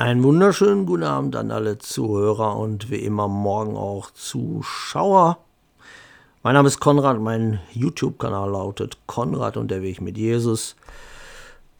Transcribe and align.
Einen 0.00 0.22
wunderschönen 0.22 0.86
guten 0.86 1.02
Abend 1.02 1.34
an 1.34 1.50
alle 1.50 1.78
Zuhörer 1.78 2.56
und 2.56 2.88
wie 2.88 3.02
immer 3.02 3.26
morgen 3.26 3.76
auch 3.76 4.12
Zuschauer. 4.12 5.38
Mein 6.44 6.54
Name 6.54 6.68
ist 6.68 6.78
Konrad, 6.78 7.18
mein 7.18 7.58
YouTube-Kanal 7.72 8.48
lautet 8.48 8.96
Konrad 9.08 9.56
und 9.56 9.72
der 9.72 9.82
Weg 9.82 10.00
mit 10.00 10.16
Jesus. 10.16 10.76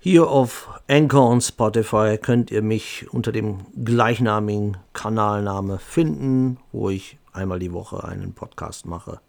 Hier 0.00 0.26
auf 0.26 0.68
Anchor 0.88 1.30
und 1.30 1.42
Spotify 1.42 2.18
könnt 2.20 2.50
ihr 2.50 2.60
mich 2.60 3.06
unter 3.12 3.30
dem 3.30 3.60
gleichnamigen 3.84 4.78
Kanalname 4.94 5.78
finden, 5.78 6.58
wo 6.72 6.90
ich 6.90 7.18
einmal 7.32 7.60
die 7.60 7.72
Woche 7.72 8.02
einen 8.02 8.32
Podcast 8.32 8.84
mache. 8.84 9.20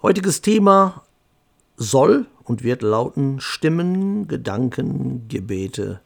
Heutiges 0.00 0.42
Thema 0.42 1.02
soll 1.76 2.26
und 2.44 2.62
wird 2.62 2.82
lauten 2.82 3.40
Stimmen, 3.40 4.28
Gedanken, 4.28 5.26
Gebete, 5.26 6.02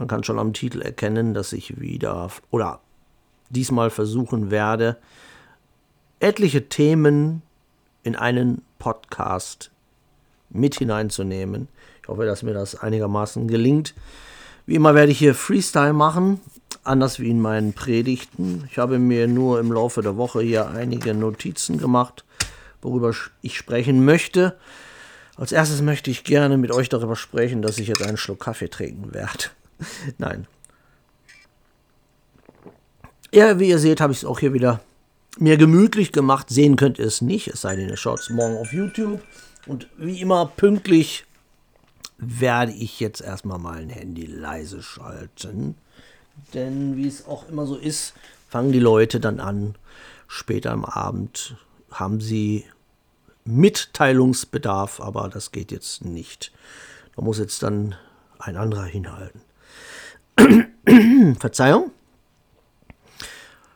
man 0.00 0.08
kann 0.08 0.24
schon 0.24 0.38
am 0.38 0.54
Titel 0.54 0.80
erkennen, 0.80 1.34
dass 1.34 1.52
ich 1.52 1.78
wieder 1.78 2.30
oder 2.50 2.80
diesmal 3.50 3.90
versuchen 3.90 4.50
werde, 4.50 4.96
etliche 6.20 6.70
Themen 6.70 7.42
in 8.02 8.16
einen 8.16 8.62
Podcast 8.78 9.70
mit 10.48 10.76
hineinzunehmen. 10.76 11.68
Ich 12.02 12.08
hoffe, 12.08 12.24
dass 12.24 12.42
mir 12.42 12.54
das 12.54 12.76
einigermaßen 12.76 13.46
gelingt. 13.46 13.94
Wie 14.64 14.74
immer 14.74 14.94
werde 14.94 15.12
ich 15.12 15.18
hier 15.18 15.34
Freestyle 15.34 15.92
machen, 15.92 16.40
anders 16.82 17.20
wie 17.20 17.28
in 17.28 17.42
meinen 17.42 17.74
Predigten. 17.74 18.66
Ich 18.70 18.78
habe 18.78 18.98
mir 18.98 19.28
nur 19.28 19.60
im 19.60 19.70
Laufe 19.70 20.00
der 20.00 20.16
Woche 20.16 20.40
hier 20.40 20.70
einige 20.70 21.12
Notizen 21.12 21.76
gemacht, 21.76 22.24
worüber 22.80 23.12
ich 23.42 23.58
sprechen 23.58 24.02
möchte. 24.02 24.56
Als 25.36 25.52
erstes 25.52 25.82
möchte 25.82 26.10
ich 26.10 26.24
gerne 26.24 26.56
mit 26.56 26.70
euch 26.72 26.88
darüber 26.88 27.16
sprechen, 27.16 27.60
dass 27.60 27.76
ich 27.76 27.88
jetzt 27.88 28.02
einen 28.02 28.16
Schluck 28.16 28.40
Kaffee 28.40 28.70
trinken 28.70 29.12
werde. 29.12 29.50
Nein. 30.18 30.46
Ja, 33.32 33.58
wie 33.58 33.68
ihr 33.68 33.78
seht, 33.78 34.00
habe 34.00 34.12
ich 34.12 34.18
es 34.18 34.24
auch 34.24 34.40
hier 34.40 34.52
wieder 34.52 34.80
mir 35.38 35.56
gemütlich 35.56 36.12
gemacht. 36.12 36.48
Sehen 36.50 36.76
könnt 36.76 36.98
ihr 36.98 37.06
es 37.06 37.20
nicht, 37.20 37.48
es 37.48 37.60
sei 37.60 37.76
denn, 37.76 37.88
ihr 37.88 37.96
schaut 37.96 38.20
es 38.20 38.30
morgen 38.30 38.56
auf 38.56 38.72
YouTube. 38.72 39.20
Und 39.66 39.88
wie 39.96 40.20
immer 40.20 40.46
pünktlich 40.46 41.24
werde 42.18 42.72
ich 42.72 43.00
jetzt 43.00 43.20
erstmal 43.20 43.58
mein 43.58 43.88
Handy 43.88 44.26
leise 44.26 44.82
schalten. 44.82 45.76
Denn 46.54 46.96
wie 46.96 47.06
es 47.06 47.26
auch 47.26 47.48
immer 47.48 47.66
so 47.66 47.76
ist, 47.76 48.14
fangen 48.48 48.72
die 48.72 48.80
Leute 48.80 49.20
dann 49.20 49.40
an. 49.40 49.74
Später 50.26 50.72
am 50.72 50.84
Abend 50.84 51.56
haben 51.90 52.20
sie 52.20 52.64
Mitteilungsbedarf, 53.44 55.00
aber 55.00 55.28
das 55.28 55.50
geht 55.52 55.72
jetzt 55.72 56.04
nicht. 56.04 56.52
Da 57.16 57.22
muss 57.22 57.38
jetzt 57.38 57.62
dann 57.62 57.94
ein 58.38 58.56
anderer 58.56 58.84
hinhalten. 58.84 59.40
Verzeihung. 61.38 61.90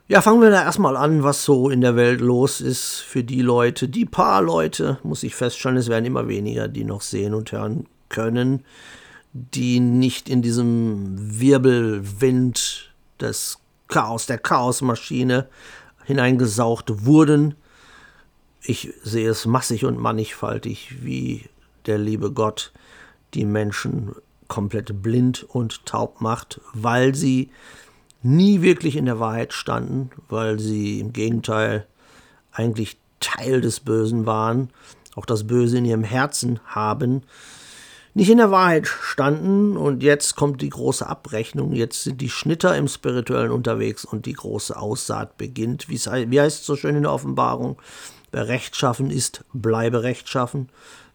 Ja, 0.07 0.21
fangen 0.21 0.43
wir 0.43 0.51
da 0.51 0.63
erstmal 0.63 0.97
an, 0.97 1.23
was 1.23 1.45
so 1.45 1.71
in 1.71 1.81
der 1.81 1.97
Welt 1.97 2.21
los 2.21 2.61
ist 2.61 3.01
für 3.01 3.25
die 3.25 3.41
Leute. 3.41 3.89
Die 3.89 4.05
paar 4.05 4.43
Leute, 4.43 4.99
muss 5.03 5.23
ich 5.23 5.35
feststellen, 5.35 5.79
es 5.79 5.89
werden 5.89 6.05
immer 6.05 6.29
weniger, 6.29 6.69
die 6.69 6.85
noch 6.85 7.01
sehen 7.01 7.33
und 7.33 7.51
hören 7.53 7.87
können, 8.11 8.65
die 9.33 9.81
nicht 9.81 10.29
in 10.29 10.43
diesem 10.43 11.41
Wirbelwind 11.41 12.93
des 13.19 13.59
Chaos, 13.89 14.27
der 14.27 14.39
Chaosmaschine 14.39 15.49
hineingesaugt 16.05 17.07
wurden. 17.07 17.55
Ich 18.63 18.93
sehe 19.03 19.31
es 19.31 19.47
massig 19.47 19.87
und 19.87 19.99
mannigfaltig, 19.99 21.03
wie 21.03 21.49
der 21.87 21.99
liebe 21.99 22.31
Gott 22.31 22.73
die 23.33 23.47
Menschen 23.47 24.15
komplett 24.55 25.03
blind 25.03 25.43
und 25.43 25.85
taub 25.85 26.21
macht, 26.21 26.61
weil 26.75 27.17
sie 27.17 27.51
nie 28.23 28.63
wirklich 28.63 28.95
in 28.95 29.07
der 29.07 29.19
Wahrheit 29.19 29.53
standen, 29.53 30.11
weil 30.29 30.61
sie 30.61 31.01
im 31.01 31.13
Gegenteil 31.13 31.89
eigentlich 32.53 32.97
Teil 33.19 33.61
des 33.61 33.81
Bösen 33.81 34.27
waren, 34.27 34.71
auch 35.17 35.27
das 35.27 35.49
Böse 35.49 35.79
in 35.79 35.85
ihrem 35.85 36.05
Herzen 36.05 36.61
haben, 36.67 37.23
nicht 38.15 38.31
in 38.31 38.39
der 38.39 38.53
Wahrheit 38.53 38.87
standen 38.87 39.77
und 39.77 40.05
jetzt 40.05 40.37
kommt 40.37 40.63
die 40.63 40.69
große 40.69 41.05
Abrechnung, 41.05 41.73
jetzt 41.73 42.05
sind 42.05 42.21
die 42.21 42.31
Schnitter 42.31 42.77
im 42.77 42.87
Spirituellen 42.87 43.51
unterwegs 43.51 44.05
und 44.05 44.25
die 44.25 44.35
große 44.35 44.79
Aussaat 44.79 45.37
beginnt. 45.37 45.89
Wie 45.89 45.99
heißt 46.41 46.61
es 46.61 46.65
so 46.65 46.77
schön 46.77 46.95
in 46.95 47.03
der 47.03 47.13
Offenbarung? 47.13 47.77
Wer 48.31 48.47
rechtschaffen 48.47 49.11
ist, 49.11 49.45
bleibe 49.53 50.05
rechtschaffen. 50.05 50.69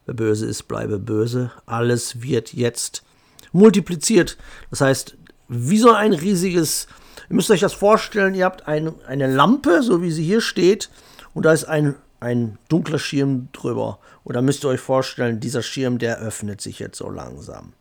Wer 0.05 0.15
böse 0.15 0.45
ist, 0.45 0.63
bleibe 0.63 0.99
böse. 0.99 1.53
Alles 1.65 2.21
wird 2.21 2.53
jetzt 2.53 3.03
multipliziert. 3.51 4.37
Das 4.69 4.81
heißt, 4.81 5.17
wie 5.47 5.79
so 5.79 5.91
ein 5.91 6.13
riesiges, 6.13 6.87
ihr 7.29 7.35
müsst 7.35 7.51
euch 7.51 7.61
das 7.61 7.73
vorstellen, 7.73 8.35
ihr 8.35 8.45
habt 8.45 8.67
ein, 8.67 8.93
eine 9.05 9.27
Lampe, 9.27 9.81
so 9.83 10.01
wie 10.01 10.11
sie 10.11 10.23
hier 10.23 10.41
steht, 10.41 10.89
und 11.33 11.43
da 11.43 11.53
ist 11.53 11.65
ein, 11.65 11.95
ein 12.19 12.57
dunkler 12.69 12.99
Schirm 12.99 13.49
drüber. 13.53 13.99
Und 14.23 14.35
da 14.35 14.41
müsst 14.41 14.63
ihr 14.63 14.69
euch 14.69 14.79
vorstellen, 14.79 15.39
dieser 15.39 15.63
Schirm, 15.63 15.97
der 15.97 16.19
öffnet 16.19 16.61
sich 16.61 16.79
jetzt 16.79 16.97
so 16.97 17.09
langsam. 17.09 17.73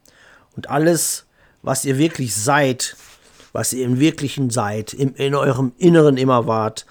Und 0.56 0.70
alles, 0.70 1.26
was 1.62 1.84
ihr 1.84 1.98
wirklich 1.98 2.34
seid, 2.34 2.96
was 3.52 3.72
ihr 3.72 3.84
im 3.84 4.00
Wirklichen 4.00 4.50
seid, 4.50 4.94
im, 4.94 5.14
in 5.14 5.34
eurem 5.34 5.72
Inneren 5.78 6.16
immer 6.16 6.46
wart, 6.46 6.86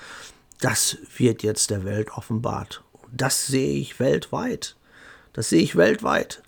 das 0.62 0.98
wird 1.18 1.44
jetzt 1.44 1.70
der 1.70 1.86
Welt 1.86 2.12
offenbart. 2.12 2.84
Das 3.12 3.48
sehe 3.48 3.80
ich 3.80 4.00
weltweit. 4.00 4.76
Das 5.34 5.50
sehe 5.50 5.62
ich 5.62 5.76
weltweit. 5.76 6.42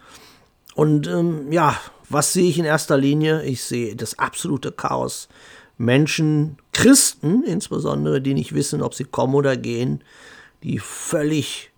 Und 0.75 1.07
ähm, 1.07 1.51
ja, 1.51 1.79
was 2.09 2.33
sehe 2.33 2.49
ich 2.49 2.57
in 2.57 2.65
erster 2.65 2.97
Linie? 2.97 3.43
Ich 3.43 3.63
sehe 3.63 3.95
das 3.95 4.17
absolute 4.17 4.71
Chaos. 4.71 5.29
Menschen, 5.77 6.57
Christen 6.73 7.43
insbesondere, 7.43 8.21
die 8.21 8.33
nicht 8.33 8.53
wissen, 8.53 8.81
ob 8.81 8.93
sie 8.93 9.05
kommen 9.05 9.35
oder 9.35 9.55
gehen, 9.55 10.03
die 10.63 10.79
völlig 10.79 11.71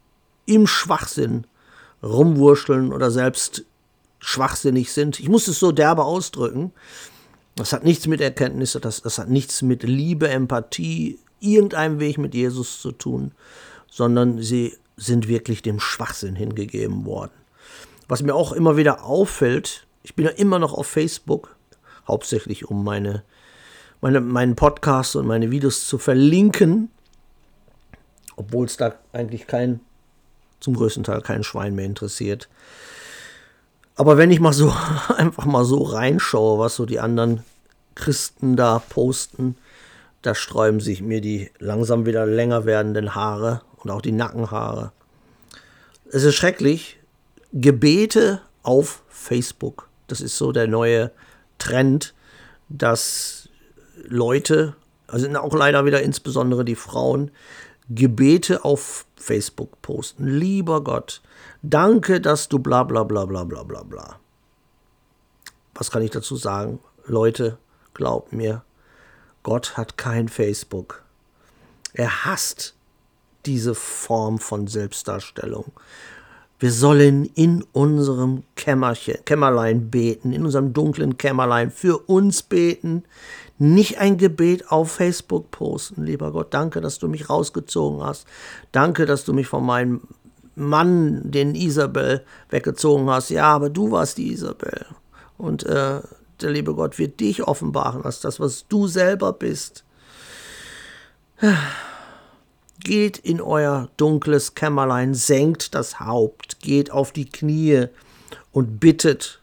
im 0.46 0.68
Schwachsinn 0.68 1.46
rumwurschteln 2.02 2.94
oder 2.94 3.12
selbst 3.12 3.66
schwachsinnig 4.19 4.92
sind. 4.92 5.19
Ich 5.19 5.30
muss 5.30 5.47
es 5.47 5.59
so 5.59 5.72
derbe 5.72 6.03
ausdrücken. 6.03 6.72
Das 7.56 7.74
hat 7.74 7.84
nichts 7.84 8.08
mit 8.08 8.22
Erkenntnis, 8.22 8.78
das, 8.81 9.02
das 9.02 9.18
hat 9.18 9.30
nichts 9.30 9.62
mit 9.62 9.84
Liebe, 9.84 10.30
Empathie, 10.30 11.19
irgendeinem 11.40 12.00
Weg 12.00 12.18
mit 12.18 12.34
Jesus 12.34 12.81
zu 12.81 12.92
tun, 12.92 13.34
sondern 13.90 14.42
sie 14.42 14.78
sind 14.96 15.28
wirklich 15.28 15.62
dem 15.62 15.80
Schwachsinn 15.80 16.36
hingegeben 16.36 17.06
worden. 17.06 17.31
Was 18.08 18.22
mir 18.22 18.36
auch 18.36 18.53
immer 18.53 18.78
wieder 18.78 19.03
auffällt, 19.03 19.86
ich 20.03 20.16
bin 20.16 20.25
ja 20.25 20.31
immer 20.31 20.59
noch 20.59 20.73
auf 20.73 20.88
Facebook, 20.88 21.56
hauptsächlich 22.07 22.66
um 22.69 22.84
meine, 22.84 23.23
meine, 24.01 24.22
meinen 24.22 24.56
Podcast 24.56 25.16
und 25.16 25.28
meine 25.28 25.51
Videos 25.51 25.88
zu 25.88 25.97
verlinken, 25.97 26.89
obwohl 28.35 28.66
es 28.66 28.78
da 28.78 28.95
eigentlich 29.13 29.47
kein, 29.47 29.79
zum 30.59 30.75
größten 30.75 31.03
Teil 31.03 31.22
kein 31.22 31.44
Schwein 31.44 31.75
mehr 31.75 31.85
interessiert. 31.85 32.50
Aber 33.95 34.17
wenn 34.17 34.31
ich 34.31 34.39
mal 34.39 34.53
so 34.53 34.73
einfach 35.17 35.45
mal 35.45 35.66
so 35.66 35.84
reinschaue, 35.84 36.59
was 36.59 36.75
so 36.75 36.85
die 36.85 37.00
anderen 37.00 37.44
Christen 37.95 38.56
da 38.56 38.79
posten, 38.79 39.57
da 40.22 40.35
sträuben 40.35 40.79
sich 40.79 41.01
mir 41.01 41.22
die 41.22 41.51
langsam 41.59 42.06
wieder 42.06 42.25
länger 42.25 42.66
werdenden 42.66 43.16
Haare 43.16 43.62
und 43.78 43.89
auch 43.89 44.01
die 44.01 44.12
Nackenhaare. 44.12 44.91
Es 46.12 46.23
ist 46.23 46.35
schrecklich. 46.35 47.00
Gebete 47.53 48.41
auf 48.63 49.03
Facebook. 49.09 49.91
Das 50.12 50.20
ist 50.20 50.38
so 50.38 50.52
der 50.52 50.68
neue 50.68 51.12
Trend, 51.58 52.14
dass 52.68 53.48
Leute, 54.04 54.76
also 55.08 55.30
auch 55.40 55.54
leider 55.54 55.86
wieder 55.86 56.02
insbesondere 56.02 56.66
die 56.66 56.75
Frauen, 56.75 57.31
Gebete 57.90 58.66
auf 58.66 59.06
Facebook 59.16 59.81
posten. 59.81 60.28
Lieber 60.28 60.84
Gott, 60.84 61.22
danke, 61.62 62.19
dass 62.22 62.50
du 62.50 62.60
bla 62.60 62.84
bla 62.84 63.04
bla 63.04 63.25
bla 63.25 63.44
bla 63.44 63.63
bla 63.63 63.84
bla. 63.84 64.19
Was 65.75 65.92
kann 65.92 66.02
ich 66.02 66.12
dazu 66.12 66.36
sagen? 66.36 66.80
Leute, 67.06 67.57
glaubt 67.94 68.34
mir, 68.34 68.64
Gott 69.44 69.78
hat 69.78 69.98
kein 69.98 70.28
Facebook. 70.28 71.04
Er 71.94 72.25
hasst 72.25 72.75
diese 73.46 73.75
Form 73.75 74.40
von 74.40 74.68
Selbstdarstellung. 74.68 75.72
Wir 76.62 76.72
sollen 76.72 77.25
in 77.25 77.63
unserem 77.72 78.44
Kämmerchen, 78.56 79.25
Kämmerlein 79.25 79.90
beten, 79.90 80.31
in 80.31 80.46
unserem 80.46 80.74
dunklen 80.74 81.18
Kämmerlein 81.18 81.72
für 81.72 81.98
uns 81.98 82.44
beten. 82.44 83.04
Nicht 83.58 83.98
ein 83.98 84.18
Gebet 84.18 84.69
auf 84.69 84.92
Facebook 84.92 85.50
posten, 85.50 86.04
lieber 86.06 86.31
Gott. 86.31 86.54
Danke, 86.54 86.80
dass 86.80 87.00
du 87.00 87.08
mich 87.08 87.31
rausgezogen 87.31 88.04
hast. 88.04 88.28
Danke, 88.72 89.08
dass 89.08 89.25
du 89.25 89.34
mich 89.34 89.48
von 89.48 89.66
meinem 89.66 90.02
Mann, 90.54 91.31
den 91.31 91.56
Isabel, 91.56 92.24
weggezogen 92.52 93.10
hast. 93.10 93.31
Ja, 93.31 93.46
aber 93.46 93.72
du 93.72 93.90
warst 93.90 94.19
die 94.19 94.31
Isabel. 94.31 94.86
Und 95.40 95.64
äh, 95.66 96.02
der 96.42 96.50
liebe 96.52 96.75
Gott 96.75 97.00
wird 97.00 97.19
dich 97.22 97.42
offenbaren 97.42 98.06
als 98.06 98.19
das, 98.19 98.40
was 98.40 98.68
du 98.68 98.86
selber 98.86 99.34
bist. 99.34 99.84
Geht 102.83 103.18
in 103.18 103.42
euer 103.42 103.89
dunkles 103.98 104.56
Kämmerlein, 104.56 105.13
senkt 105.13 105.75
das 105.75 106.00
Haupt, 106.00 106.60
geht 106.60 106.92
auf 106.92 107.12
die 107.12 107.30
Knie 107.30 107.88
und 108.51 108.80
bittet, 108.80 109.39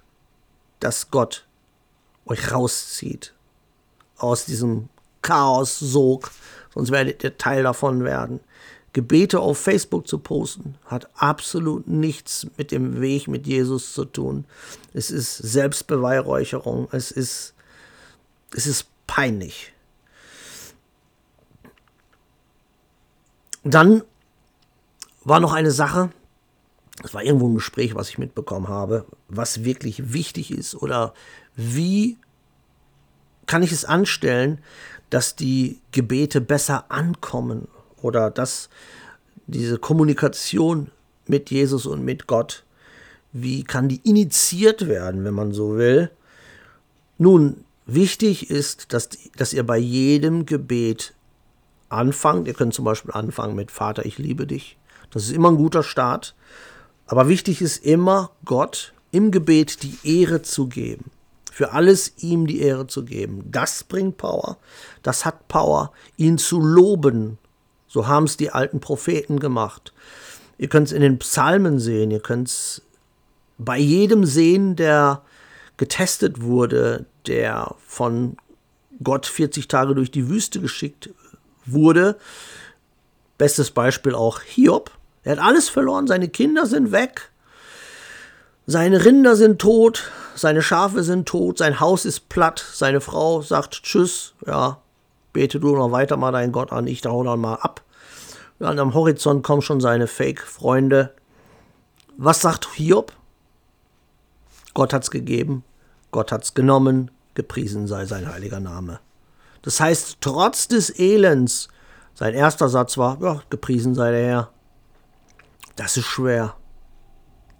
dass 0.81 1.11
Gott 1.11 1.46
euch 2.26 2.52
rauszieht 2.52 3.32
aus 4.17 4.44
diesem 4.44 4.88
Chaos-Sog, 5.23 6.31
sonst 6.75 6.90
werdet 6.90 7.23
ihr 7.23 7.38
Teil 7.38 7.62
davon 7.62 8.05
werden. 8.05 8.40
Gebete 8.93 9.40
auf 9.40 9.58
Facebook 9.58 10.08
zu 10.08 10.19
posten, 10.19 10.76
hat 10.87 11.08
absolut 11.14 11.87
nichts 11.87 12.46
mit 12.56 12.73
dem 12.73 13.00
Weg 13.00 13.29
mit 13.29 13.46
Jesus 13.46 13.93
zu 13.93 14.05
tun. 14.05 14.44
Es 14.94 15.11
ist 15.11 15.37
Selbstbeweihräucherung, 15.37 16.88
es 16.90 17.11
ist, 17.11 17.55
es 18.55 18.67
ist 18.67 18.87
peinlich. 19.06 19.73
Dann 23.64 24.02
war 25.25 25.40
noch 25.40 25.52
eine 25.52 25.70
Sache, 25.70 26.10
es 27.05 27.14
war 27.14 27.22
irgendwo 27.22 27.49
ein 27.49 27.55
Gespräch, 27.55 27.94
was 27.94 28.08
ich 28.08 28.19
mitbekommen 28.19 28.69
habe, 28.69 29.05
was 29.28 29.64
wirklich 29.64 30.12
wichtig 30.12 30.50
ist 30.50 30.75
oder 30.75 31.14
wie 31.55 32.16
kann 33.46 33.62
ich 33.62 33.72
es 33.72 33.84
anstellen, 33.84 34.58
dass 35.10 35.37
die 35.37 35.81
Gebete 35.93 36.40
besser 36.40 36.90
ankommen 36.90 37.69
oder 38.02 38.31
dass 38.31 38.69
diese 39.46 39.78
Kommunikation 39.78 40.90
mit 41.26 41.50
Jesus 41.50 41.87
und 41.87 42.04
mit 42.04 42.26
Gott, 42.26 42.64
wie 43.32 43.64
kann 43.64 43.88
die 43.88 44.00
initiiert 44.08 44.88
werden, 44.88 45.25
wenn 45.25 45.34
man 45.34 45.52
so 45.52 45.76
will? 45.76 46.11
Nun, 47.16 47.64
wichtig 47.87 48.50
ist, 48.50 48.93
dass, 48.93 49.08
dass 49.37 49.52
ihr 49.52 49.64
bei 49.64 49.78
jedem 49.78 50.46
Gebet 50.46 51.14
anfangt. 51.88 52.46
Ihr 52.46 52.55
könnt 52.55 52.75
zum 52.75 52.85
Beispiel 52.85 53.12
anfangen 53.12 53.55
mit 53.55 53.70
Vater, 53.70 54.05
ich 54.05 54.19
liebe 54.19 54.46
dich. 54.46 54.79
Das 55.11 55.25
ist 55.25 55.32
immer 55.32 55.50
ein 55.50 55.56
guter 55.56 55.82
Start. 55.82 56.35
Aber 57.06 57.29
wichtig 57.29 57.62
ist 57.62 57.85
immer, 57.85 58.31
Gott 58.44 58.93
im 59.11 59.31
Gebet 59.31 59.82
die 59.82 59.99
Ehre 60.05 60.43
zu 60.43 60.67
geben. 60.69 61.11
Für 61.50 61.73
alles 61.73 62.12
ihm 62.19 62.46
die 62.46 62.61
Ehre 62.61 62.87
zu 62.87 63.05
geben. 63.05 63.43
Das 63.50 63.82
bringt 63.85 64.17
Power. 64.19 64.58
Das 65.02 65.25
hat 65.25 65.49
Power. 65.49 65.93
Ihn 66.17 66.38
zu 66.38 66.61
loben. 66.61 67.38
So 67.88 68.06
haben 68.06 68.25
es 68.25 68.37
die 68.37 68.50
alten 68.50 68.81
Propheten 68.81 69.40
gemacht. 69.40 69.93
Ihr 70.58 70.69
könnt 70.69 70.88
es 70.88 70.93
in 70.93 71.00
den 71.00 71.19
Psalmen 71.19 71.81
sehen. 71.81 72.11
Ihr 72.11 72.20
könnt 72.20 72.49
es 72.49 72.82
bei 73.56 73.79
jedem 73.79 74.25
sehen, 74.25 74.76
der 74.76 75.23
getestet 75.79 76.43
wurde, 76.43 77.06
der 77.26 77.75
von 77.87 78.37
Gott 79.02 79.26
40 79.26 79.69
Tage 79.69 79.94
durch 79.94 80.11
die 80.11 80.29
Wüste 80.29 80.61
geschickt 80.61 81.11
wurde. 81.73 82.17
Bestes 83.37 83.70
Beispiel 83.70 84.15
auch 84.15 84.41
Hiob. 84.41 84.91
Er 85.23 85.32
hat 85.32 85.38
alles 85.44 85.69
verloren, 85.69 86.06
seine 86.06 86.29
Kinder 86.29 86.67
sind 86.67 86.91
weg, 86.93 87.31
seine 88.67 89.05
Rinder 89.05 89.37
sind 89.37 89.61
tot, 89.61 90.11
seine 90.35 90.62
Schafe 90.62 91.03
sind 91.03 91.26
tot, 91.29 91.59
sein 91.59 91.81
Haus 91.81 92.05
ist 92.05 92.29
platt, 92.29 92.65
seine 92.73 93.00
Frau 93.00 93.43
sagt 93.43 93.82
Tschüss, 93.82 94.35
ja, 94.47 94.79
bete 95.32 95.61
du 95.61 95.75
noch 95.76 95.93
weiter 95.93 96.17
mal 96.17 96.32
deinen 96.32 96.53
Gott 96.53 96.73
an, 96.73 96.87
ich 96.87 97.05
hau 97.05 97.25
dann 97.25 97.41
mal 97.41 97.56
ab. 97.56 97.82
Und 98.59 98.79
am 98.79 98.94
Horizont 98.94 99.44
kommen 99.44 99.62
schon 99.62 99.81
seine 99.81 100.06
Fake-Freunde. 100.06 101.14
Was 102.17 102.41
sagt 102.41 102.69
Hiob? 102.75 103.12
Gott 104.75 104.93
hat's 104.93 105.11
gegeben, 105.11 105.64
Gott 106.11 106.32
hat's 106.32 106.55
genommen, 106.55 107.11
gepriesen 107.35 107.87
sei 107.87 108.06
sein 108.06 108.32
heiliger 108.32 108.61
Name. 108.61 109.00
Das 109.69 109.81
heißt, 109.81 110.23
trotz 110.23 110.67
des 110.67 110.99
Elends, 110.99 111.69
sein 112.15 112.32
erster 112.32 112.70
Satz 112.70 112.97
war, 112.97 113.19
ja, 113.20 113.43
gepriesen 113.50 113.94
sei 113.94 114.12
der 114.12 114.26
Herr. 114.26 114.50
Das 115.76 115.99
ist 115.99 116.06
schwer. 116.06 116.55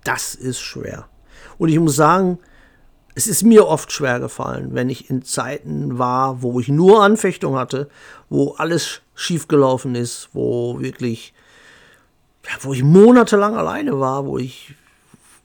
Das 0.05 0.35
ist 0.35 0.59
schwer. 0.59 1.07
Und 1.59 1.69
ich 1.69 1.79
muss 1.79 1.97
sagen, 1.97 2.39
es 3.15 3.27
ist 3.27 3.43
mir 3.43 3.67
oft 3.69 3.93
schwer 3.93 4.21
gefallen, 4.21 4.71
wenn 4.73 4.89
ich 4.89 5.11
in 5.11 5.21
Zeiten 5.21 5.99
war, 5.99 6.41
wo 6.41 6.59
ich 6.59 6.69
nur 6.69 7.03
Anfechtung 7.03 7.57
hatte, 7.59 7.91
wo 8.31 8.53
alles 8.53 9.03
schiefgelaufen 9.15 9.95
ist, 9.95 10.31
wo 10.33 10.81
wirklich, 10.81 11.35
ja, 12.47 12.53
wo 12.63 12.73
ich 12.73 12.83
monatelang 12.83 13.55
alleine 13.55 14.01
war, 14.01 14.25
wo 14.25 14.39
ich, 14.39 14.75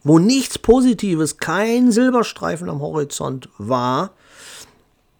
wo 0.06 0.18
nichts 0.18 0.58
Positives, 0.58 1.40
kein 1.40 1.92
Silberstreifen 1.92 2.70
am 2.70 2.80
Horizont 2.80 3.50
war, 3.58 4.12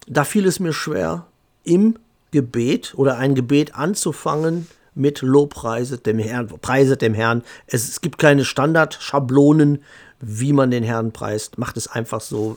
da 0.06 0.24
fiel 0.24 0.46
es 0.46 0.58
mir 0.58 0.72
schwer, 0.72 1.26
im 1.64 1.98
Gebet 2.30 2.94
oder 2.96 3.18
ein 3.18 3.34
Gebet 3.34 3.74
anzufangen 3.74 4.66
mit 4.94 5.22
Lobpreiset 5.22 6.06
dem 6.06 6.18
Herrn, 6.18 6.46
preiset 6.46 7.02
dem 7.02 7.14
Herrn. 7.14 7.42
Es, 7.66 7.88
es 7.88 8.00
gibt 8.00 8.18
keine 8.18 8.44
Standardschablonen, 8.44 9.82
wie 10.20 10.52
man 10.52 10.70
den 10.70 10.84
Herrn 10.84 11.12
preist. 11.12 11.58
Macht 11.58 11.76
es 11.76 11.88
einfach 11.88 12.20
so, 12.20 12.56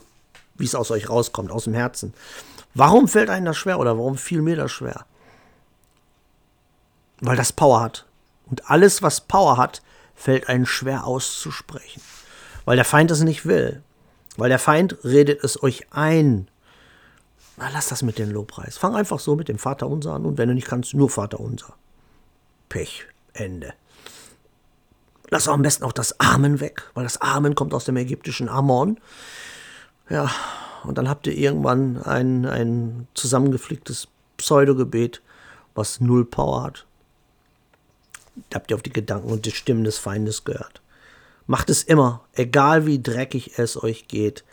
wie 0.56 0.64
es 0.64 0.74
aus 0.74 0.90
euch 0.90 1.08
rauskommt, 1.08 1.50
aus 1.50 1.64
dem 1.64 1.74
Herzen. 1.74 2.14
Warum 2.74 3.08
fällt 3.08 3.30
einem 3.30 3.46
das 3.46 3.56
schwer 3.56 3.78
oder 3.78 3.96
warum 3.98 4.16
fiel 4.16 4.42
mir 4.42 4.56
das 4.56 4.70
schwer? 4.70 5.04
Weil 7.20 7.36
das 7.36 7.52
Power 7.52 7.80
hat. 7.80 8.04
Und 8.46 8.70
alles, 8.70 9.02
was 9.02 9.20
Power 9.20 9.56
hat, 9.56 9.82
fällt 10.14 10.48
einem 10.48 10.66
schwer 10.66 11.06
auszusprechen. 11.06 12.00
Weil 12.64 12.76
der 12.76 12.84
Feind 12.84 13.10
es 13.10 13.20
nicht 13.20 13.46
will. 13.46 13.82
Weil 14.36 14.48
der 14.48 14.58
Feind 14.58 14.96
redet 15.04 15.42
es 15.42 15.62
euch 15.62 15.86
ein. 15.90 16.48
Na, 17.58 17.68
lass 17.72 17.88
das 17.88 18.02
mit 18.02 18.18
dem 18.18 18.30
Lobpreis. 18.30 18.78
Fang 18.78 18.94
einfach 18.94 19.18
so 19.18 19.34
mit 19.34 19.48
dem 19.48 19.58
Vater 19.58 19.88
unser 19.88 20.14
an 20.14 20.24
und 20.24 20.38
wenn 20.38 20.48
du 20.48 20.54
nicht 20.54 20.68
kannst, 20.68 20.94
nur 20.94 21.10
Vater 21.10 21.40
unser. 21.40 21.74
Pech, 22.68 23.04
Ende. 23.32 23.74
Lass 25.30 25.48
auch 25.48 25.54
am 25.54 25.62
besten 25.62 25.84
auch 25.84 25.92
das 25.92 26.20
Amen 26.20 26.60
weg, 26.60 26.88
weil 26.94 27.04
das 27.04 27.20
Amen 27.20 27.54
kommt 27.54 27.74
aus 27.74 27.84
dem 27.84 27.96
ägyptischen 27.96 28.48
Amon. 28.48 28.98
Ja, 30.08 30.30
und 30.84 30.96
dann 30.96 31.08
habt 31.08 31.26
ihr 31.26 31.36
irgendwann 31.36 32.00
ein, 32.02 32.46
ein 32.46 33.08
zusammengeflicktes 33.14 34.08
Pseudogebet, 34.36 35.20
was 35.74 36.00
null 36.00 36.24
Power 36.24 36.62
hat. 36.62 36.86
Da 38.50 38.60
habt 38.60 38.70
ihr 38.70 38.76
auf 38.76 38.82
die 38.82 38.92
Gedanken 38.92 39.30
und 39.30 39.46
die 39.46 39.50
Stimmen 39.50 39.82
des 39.82 39.98
Feindes 39.98 40.44
gehört. 40.44 40.80
Macht 41.48 41.70
es 41.70 41.82
immer, 41.82 42.22
egal 42.34 42.86
wie 42.86 43.02
dreckig 43.02 43.58
es 43.58 43.82
euch 43.82 44.06
geht 44.06 44.44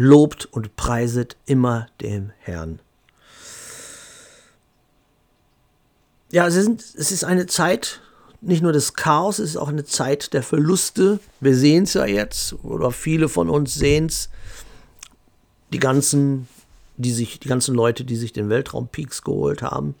lobt 0.00 0.46
und 0.46 0.76
preiset 0.76 1.36
immer 1.44 1.86
dem 2.00 2.32
Herrn. 2.38 2.78
Ja, 6.32 6.46
es 6.46 6.56
ist, 6.56 6.94
es 6.96 7.12
ist 7.12 7.22
eine 7.22 7.46
Zeit 7.46 8.00
nicht 8.40 8.62
nur 8.62 8.72
des 8.72 8.94
Chaos, 8.94 9.38
es 9.38 9.50
ist 9.50 9.56
auch 9.58 9.68
eine 9.68 9.84
Zeit 9.84 10.32
der 10.32 10.42
Verluste. 10.42 11.20
Wir 11.40 11.54
sehen 11.54 11.82
es 11.82 11.92
ja 11.92 12.06
jetzt, 12.06 12.54
oder 12.64 12.92
viele 12.92 13.28
von 13.28 13.50
uns 13.50 13.74
sehen 13.74 14.06
es. 14.06 14.30
Die 15.70 15.78
ganzen, 15.78 16.48
die 16.96 17.12
sich, 17.12 17.38
die 17.38 17.48
ganzen 17.48 17.74
Leute, 17.74 18.06
die 18.06 18.16
sich 18.16 18.32
den 18.32 18.48
Weltraumpeaks 18.48 19.20
geholt 19.20 19.60
haben, 19.60 19.94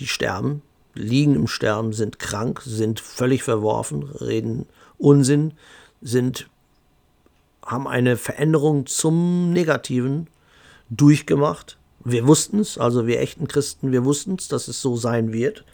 die 0.00 0.08
sterben, 0.08 0.62
liegen 0.94 1.36
im 1.36 1.46
Sterben, 1.46 1.92
sind 1.92 2.18
krank, 2.18 2.60
sind 2.66 2.98
völlig 2.98 3.44
verworfen, 3.44 4.02
reden 4.02 4.66
Unsinn, 4.98 5.52
sind 6.02 6.48
haben 7.68 7.86
eine 7.86 8.16
Veränderung 8.16 8.86
zum 8.86 9.52
Negativen 9.52 10.28
durchgemacht. 10.88 11.78
Wir 12.02 12.26
wussten 12.26 12.60
es, 12.60 12.78
also 12.78 13.06
wir 13.06 13.20
echten 13.20 13.46
Christen, 13.46 13.92
wir 13.92 14.04
wussten 14.04 14.36
es, 14.38 14.48
dass 14.48 14.68
es 14.68 14.80
so 14.80 14.96
sein 14.96 15.32
wird. 15.32 15.64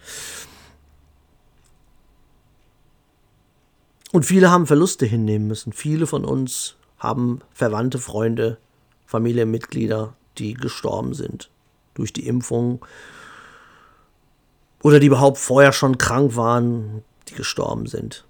Und 4.13 4.25
viele 4.25 4.51
haben 4.51 4.67
Verluste 4.67 5.07
hinnehmen 5.07 5.47
müssen. 5.47 5.73
Viele 5.73 6.07
von 6.07 6.25
uns 6.25 6.77
haben 6.99 7.41
Verwandte, 7.53 7.99
Freunde, 7.99 8.59
Familienmitglieder, 9.07 10.15
die 10.39 10.55
gestorben 10.55 11.15
sind 11.15 11.51
durch 11.95 12.13
die 12.13 12.27
Impfung 12.27 12.85
oder 14.83 14.99
die 14.99 15.07
überhaupt 15.07 15.39
vorher 15.39 15.73
schon 15.73 15.97
krank 15.97 16.35
waren, 16.35 17.05
die 17.29 17.35
gestorben 17.35 17.87
sind. 17.87 18.25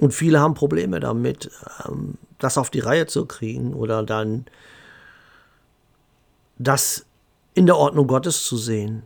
Und 0.00 0.12
viele 0.12 0.40
haben 0.40 0.54
Probleme 0.54 1.00
damit, 1.00 1.50
ähm, 1.86 2.18
das 2.38 2.58
auf 2.58 2.70
die 2.70 2.80
Reihe 2.80 3.06
zu 3.06 3.26
kriegen 3.26 3.74
oder 3.74 4.02
dann 4.02 4.46
das 6.58 7.06
in 7.54 7.66
der 7.66 7.76
Ordnung 7.76 8.06
Gottes 8.06 8.44
zu 8.44 8.56
sehen. 8.56 9.04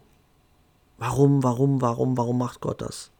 Warum, 0.97 1.43
warum, 1.43 1.81
warum, 1.81 2.17
warum 2.17 2.39
macht 2.39 2.61
Gott 2.61 2.81
das? 2.81 3.11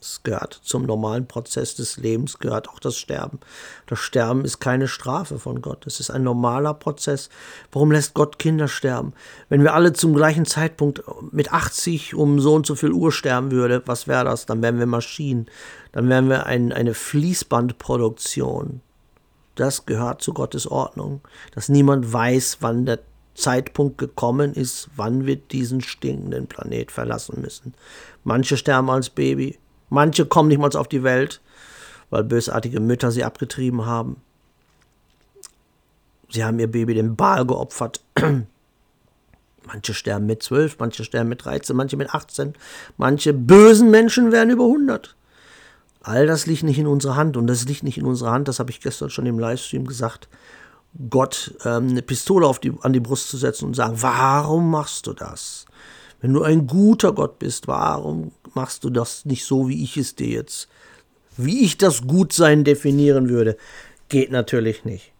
Es 0.00 0.22
gehört 0.22 0.60
zum 0.62 0.86
normalen 0.86 1.26
Prozess 1.26 1.74
des 1.74 1.96
Lebens, 1.96 2.38
gehört 2.38 2.68
auch 2.68 2.78
das 2.78 2.96
Sterben. 2.96 3.40
Das 3.86 3.98
Sterben 3.98 4.44
ist 4.44 4.60
keine 4.60 4.88
Strafe 4.88 5.38
von 5.38 5.60
Gott. 5.60 5.86
Es 5.86 6.00
ist 6.00 6.10
ein 6.10 6.22
normaler 6.22 6.74
Prozess. 6.74 7.28
Warum 7.72 7.92
lässt 7.92 8.14
Gott 8.14 8.38
Kinder 8.38 8.68
sterben? 8.68 9.12
Wenn 9.48 9.62
wir 9.62 9.74
alle 9.74 9.92
zum 9.92 10.14
gleichen 10.14 10.46
Zeitpunkt 10.46 11.02
mit 11.32 11.52
80 11.52 12.14
um 12.14 12.40
so 12.40 12.54
und 12.54 12.66
so 12.66 12.74
viel 12.74 12.92
Uhr 12.92 13.12
sterben 13.12 13.50
würde, 13.50 13.82
was 13.86 14.06
wäre 14.08 14.24
das? 14.24 14.46
Dann 14.46 14.62
wären 14.62 14.78
wir 14.78 14.86
Maschinen. 14.86 15.46
Dann 15.92 16.08
wären 16.08 16.28
wir 16.28 16.46
ein, 16.46 16.72
eine 16.72 16.94
Fließbandproduktion. 16.94 18.80
Das 19.54 19.86
gehört 19.86 20.22
zu 20.22 20.32
Gottes 20.32 20.66
Ordnung. 20.66 21.20
Dass 21.54 21.68
niemand 21.68 22.12
weiß, 22.12 22.58
wann 22.60 22.86
der 22.86 23.00
Zeitpunkt 23.38 23.98
gekommen 23.98 24.52
ist, 24.52 24.90
wann 24.96 25.24
wir 25.24 25.36
diesen 25.36 25.80
stinkenden 25.80 26.48
Planet 26.48 26.90
verlassen 26.90 27.40
müssen. 27.40 27.72
Manche 28.24 28.56
sterben 28.56 28.90
als 28.90 29.10
Baby, 29.10 29.58
Manche 29.90 30.26
kommen 30.26 30.48
nicht 30.48 30.58
mal 30.58 30.74
auf 30.76 30.88
die 30.88 31.02
Welt, 31.02 31.40
weil 32.10 32.24
bösartige 32.24 32.80
Mütter 32.80 33.10
sie 33.10 33.24
abgetrieben 33.24 33.86
haben. 33.86 34.20
Sie 36.30 36.44
haben 36.44 36.58
ihr 36.58 36.70
Baby 36.70 36.94
dem 36.94 37.16
Baal 37.16 37.46
geopfert. 37.46 38.02
Manche 39.66 39.94
sterben 39.94 40.24
mit 40.24 40.42
12, 40.42 40.78
manche 40.78 41.04
sterben 41.04 41.28
mit 41.28 41.44
13, 41.44 41.76
manche 41.76 41.98
mit 41.98 42.14
18. 42.14 42.54
Manche 42.96 43.34
bösen 43.34 43.90
Menschen 43.90 44.32
werden 44.32 44.48
über 44.48 44.64
100. 44.64 45.14
All 46.00 46.26
das 46.26 46.46
liegt 46.46 46.62
nicht 46.62 46.78
in 46.78 46.86
unserer 46.86 47.16
Hand 47.16 47.36
und 47.36 47.46
das 47.46 47.66
liegt 47.66 47.82
nicht 47.82 47.98
in 47.98 48.06
unserer 48.06 48.30
Hand, 48.30 48.48
das 48.48 48.60
habe 48.60 48.70
ich 48.70 48.80
gestern 48.80 49.10
schon 49.10 49.26
im 49.26 49.38
Livestream 49.38 49.86
gesagt. 49.86 50.28
Gott 51.10 51.54
ähm, 51.66 51.88
eine 51.88 52.00
Pistole 52.00 52.46
auf 52.46 52.60
die, 52.60 52.72
an 52.80 52.94
die 52.94 53.00
Brust 53.00 53.28
zu 53.28 53.36
setzen 53.36 53.66
und 53.66 53.74
sagen, 53.74 54.00
warum 54.00 54.70
machst 54.70 55.06
du 55.06 55.12
das? 55.12 55.66
Wenn 56.22 56.32
du 56.32 56.42
ein 56.42 56.66
guter 56.66 57.12
Gott 57.12 57.38
bist, 57.38 57.68
warum 57.68 58.32
machst 58.58 58.82
du 58.82 58.90
das 58.90 59.24
nicht 59.24 59.44
so, 59.44 59.68
wie 59.68 59.84
ich 59.84 59.96
es 59.96 60.16
dir 60.16 60.26
jetzt, 60.26 60.68
wie 61.36 61.64
ich 61.64 61.78
das 61.78 62.08
Gutsein 62.08 62.64
definieren 62.64 63.28
würde? 63.28 63.56
Geht 64.08 64.32
natürlich 64.32 64.84
nicht. 64.84 65.12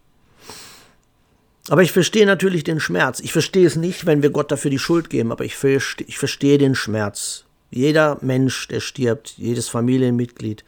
Aber 1.69 1.83
ich 1.83 1.93
verstehe 1.93 2.27
natürlich 2.27 2.65
den 2.65 2.81
Schmerz. 2.81 3.21
Ich 3.21 3.33
verstehe 3.33 3.65
es 3.65 3.77
nicht, 3.77 4.07
wenn 4.07 4.23
wir 4.23 4.31
Gott 4.31 4.51
dafür 4.51 4.73
die 4.73 4.81
Schuld 4.81 5.09
geben, 5.09 5.31
aber 5.31 5.45
ich 5.45 5.55
verstehe, 5.55 6.07
ich 6.09 6.19
verstehe 6.19 6.59
den 6.59 6.75
Schmerz. 6.75 7.45
Jeder 7.71 8.19
Mensch, 8.23 8.67
der 8.67 8.81
stirbt, 8.81 9.35
jedes 9.37 9.69
Familienmitglied, 9.69 10.65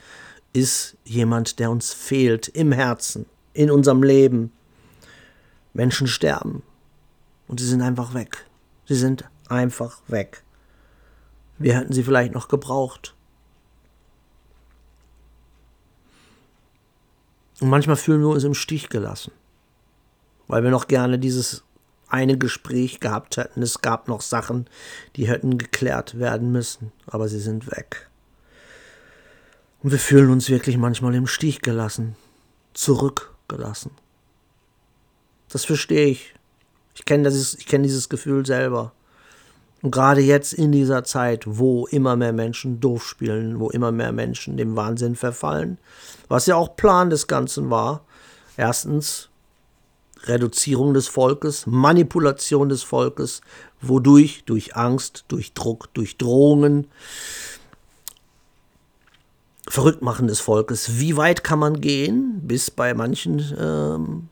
ist 0.53 0.97
jemand, 1.05 1.59
der 1.59 1.73
uns 1.73 1.93
fehlt 1.93 2.47
im 2.47 2.71
Herzen, 2.71 3.27
in 3.53 3.71
unserem 3.73 4.05
Leben. 4.05 4.53
Menschen 5.73 6.07
sterben 6.07 6.63
und 7.49 7.59
sie 7.59 7.67
sind 7.67 7.83
einfach 7.83 8.15
weg. 8.15 8.47
Sie 8.87 8.95
sind 8.95 9.25
einfach 9.49 10.03
weg. 10.07 10.45
Wir 11.61 11.77
hätten 11.77 11.93
sie 11.93 12.03
vielleicht 12.03 12.33
noch 12.33 12.49
gebraucht. 12.49 13.15
Und 17.61 17.69
manchmal 17.69 17.97
fühlen 17.97 18.23
wir 18.23 18.29
uns 18.29 18.45
im 18.45 18.55
Stich 18.55 18.89
gelassen, 18.89 19.33
weil 20.49 20.65
wir 20.65 20.71
noch 20.71 20.89
gerne 20.89 21.19
dieses 21.19 21.63
eine 22.09 22.39
Gespräch 22.39 22.99
gehabt 22.99 23.37
hätten. 23.37 23.61
Es 23.61 23.83
gab 23.83 24.09
noch 24.09 24.23
Sachen, 24.23 24.71
die 25.17 25.29
hätten 25.29 25.59
geklärt 25.59 26.19
werden 26.19 26.51
müssen, 26.51 26.93
aber 27.07 27.29
sie 27.29 27.39
sind 27.39 27.71
weg. 27.71 28.09
Und 29.83 29.91
wir 29.91 29.99
fühlen 29.99 30.31
uns 30.31 30.49
wirklich 30.49 30.79
manchmal 30.79 31.15
im 31.15 31.27
Stich 31.27 31.61
gelassen, 31.61 32.17
zurückgelassen. 32.73 33.91
Das 35.51 35.67
verstehe 35.67 36.07
ich. 36.07 36.35
Ich 36.95 37.05
kenne 37.05 37.31
kenn 37.67 37.83
dieses 37.83 38.09
Gefühl 38.09 38.47
selber. 38.47 38.95
Und 39.83 39.93
gerade 39.93 40.21
jetzt 40.21 40.53
in 40.53 40.73
dieser 40.73 41.05
Zeit, 41.05 41.45
wo 41.47 41.87
immer 41.87 42.17
mehr 42.17 42.33
Menschen 42.33 42.81
doof 42.81 43.07
spielen, 43.07 43.61
wo 43.61 43.71
immer 43.71 43.93
mehr 43.93 44.13
Menschen 44.13 44.57
dem 44.57 44.77
Wahnsinn 44.77 45.17
verfallen, 45.17 45.79
was 46.29 46.47
ja 46.47 46.57
auch 46.57 46.77
Plan 46.77 47.11
des 47.11 47.27
Ganzen 47.27 47.71
war, 47.71 48.05
erstens 48.57 49.31
Reduzierung 50.25 50.93
des 50.93 51.09
Volkes, 51.09 51.67
Manipulation 51.67 52.69
des 52.69 52.83
Volkes, 52.83 53.41
wodurch? 53.81 54.45
Durch 54.45 54.77
Angst, 54.77 55.25
durch 55.29 55.55
Druck, 55.55 55.89
durch 55.95 56.19
Drohungen, 56.19 56.87
Verrücktmachen 59.69 60.27
des 60.27 60.41
Volkes. 60.41 60.99
Wie 60.99 61.17
weit 61.17 61.45
kann 61.45 61.59
man 61.59 61.81
gehen, 61.81 62.41
bis 62.43 62.71
bei 62.71 62.93
manchen 62.93 63.43
ähm, 63.59 64.29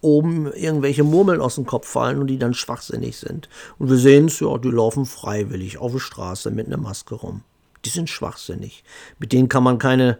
oben 0.00 0.52
irgendwelche 0.52 1.04
Murmeln 1.04 1.40
aus 1.40 1.56
dem 1.56 1.66
Kopf 1.66 1.88
fallen 1.88 2.18
und 2.18 2.26
die 2.28 2.38
dann 2.38 2.54
schwachsinnig 2.54 3.18
sind. 3.18 3.48
Und 3.78 3.90
wir 3.90 3.96
sehen 3.96 4.26
es, 4.26 4.40
ja, 4.40 4.56
die 4.58 4.70
laufen 4.70 5.06
freiwillig 5.06 5.78
auf 5.78 5.92
der 5.92 5.98
Straße 5.98 6.50
mit 6.50 6.66
einer 6.66 6.78
Maske 6.78 7.14
rum. 7.14 7.42
Die 7.84 7.90
sind 7.90 8.08
schwachsinnig. 8.08 8.84
Mit 9.18 9.32
denen 9.32 9.48
kann 9.48 9.62
man 9.62 9.78
keine, 9.78 10.18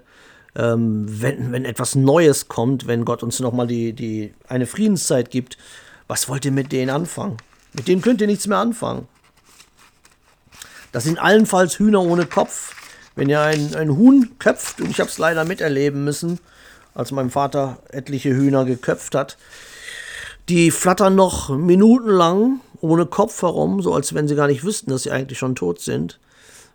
ähm, 0.54 1.06
wenn, 1.08 1.52
wenn 1.52 1.64
etwas 1.64 1.94
Neues 1.94 2.48
kommt, 2.48 2.86
wenn 2.86 3.04
Gott 3.04 3.22
uns 3.22 3.40
nochmal 3.40 3.66
die, 3.66 3.92
die, 3.92 4.34
eine 4.48 4.66
Friedenszeit 4.66 5.30
gibt, 5.30 5.56
was 6.08 6.28
wollt 6.28 6.44
ihr 6.44 6.52
mit 6.52 6.72
denen 6.72 6.90
anfangen? 6.90 7.36
Mit 7.72 7.88
denen 7.88 8.02
könnt 8.02 8.20
ihr 8.20 8.26
nichts 8.26 8.46
mehr 8.46 8.58
anfangen. 8.58 9.08
Das 10.92 11.04
sind 11.04 11.18
allenfalls 11.18 11.78
Hühner 11.78 12.02
ohne 12.02 12.26
Kopf. 12.26 12.74
Wenn 13.14 13.28
ihr 13.28 13.40
ein, 13.40 13.74
ein 13.74 13.96
Huhn 13.96 14.38
köpft, 14.38 14.80
und 14.80 14.90
ich 14.90 15.00
habe 15.00 15.10
es 15.10 15.18
leider 15.18 15.44
miterleben 15.44 16.04
müssen, 16.04 16.40
als 16.94 17.12
mein 17.12 17.30
Vater 17.30 17.78
etliche 17.88 18.30
Hühner 18.30 18.64
geköpft 18.64 19.14
hat, 19.14 19.36
die 20.48 20.70
flattern 20.70 21.14
noch 21.14 21.50
minutenlang 21.50 22.60
ohne 22.80 23.06
Kopf 23.06 23.42
herum, 23.42 23.82
so 23.82 23.94
als 23.94 24.14
wenn 24.14 24.28
sie 24.28 24.34
gar 24.34 24.46
nicht 24.46 24.64
wüssten, 24.64 24.90
dass 24.90 25.02
sie 25.02 25.10
eigentlich 25.10 25.38
schon 25.38 25.54
tot 25.54 25.80
sind. 25.80 26.18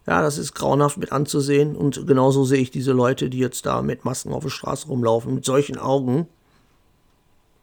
Ja, 0.07 0.21
das 0.21 0.37
ist 0.37 0.53
grauenhaft 0.53 0.97
mit 0.97 1.11
anzusehen. 1.11 1.75
Und 1.75 2.05
genauso 2.05 2.45
sehe 2.45 2.59
ich 2.59 2.69
diese 2.69 2.91
Leute, 2.91 3.29
die 3.29 3.39
jetzt 3.39 3.65
da 3.65 3.81
mit 3.81 4.05
Masken 4.05 4.33
auf 4.33 4.43
der 4.43 4.51
Straße 4.51 4.87
rumlaufen, 4.87 5.33
mit 5.33 5.45
solchen 5.45 5.77
Augen, 5.77 6.27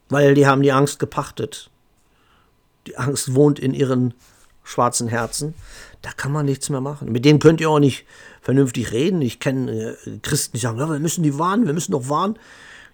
weil 0.09 0.33
die 0.33 0.45
haben 0.45 0.61
die 0.61 0.73
Angst 0.73 0.99
gepachtet. 0.99 1.69
Die 2.85 2.97
Angst 2.97 3.33
wohnt 3.33 3.59
in 3.59 3.73
ihren 3.73 4.13
schwarzen 4.63 5.07
Herzen. 5.07 5.53
Da 6.01 6.11
kann 6.11 6.33
man 6.33 6.45
nichts 6.45 6.69
mehr 6.69 6.81
machen. 6.81 7.11
Mit 7.11 7.23
denen 7.23 7.39
könnt 7.39 7.61
ihr 7.61 7.69
auch 7.69 7.79
nicht 7.79 8.05
vernünftig 8.41 8.91
reden. 8.91 9.21
Ich 9.21 9.39
kenne 9.39 9.95
äh, 10.05 10.19
Christen, 10.21 10.57
die 10.57 10.61
sagen, 10.61 10.79
ja, 10.79 10.89
wir 10.89 10.99
müssen 10.99 11.23
die 11.23 11.39
warnen, 11.39 11.65
wir 11.65 11.73
müssen 11.73 11.93
doch 11.93 12.09
warnen. 12.09 12.37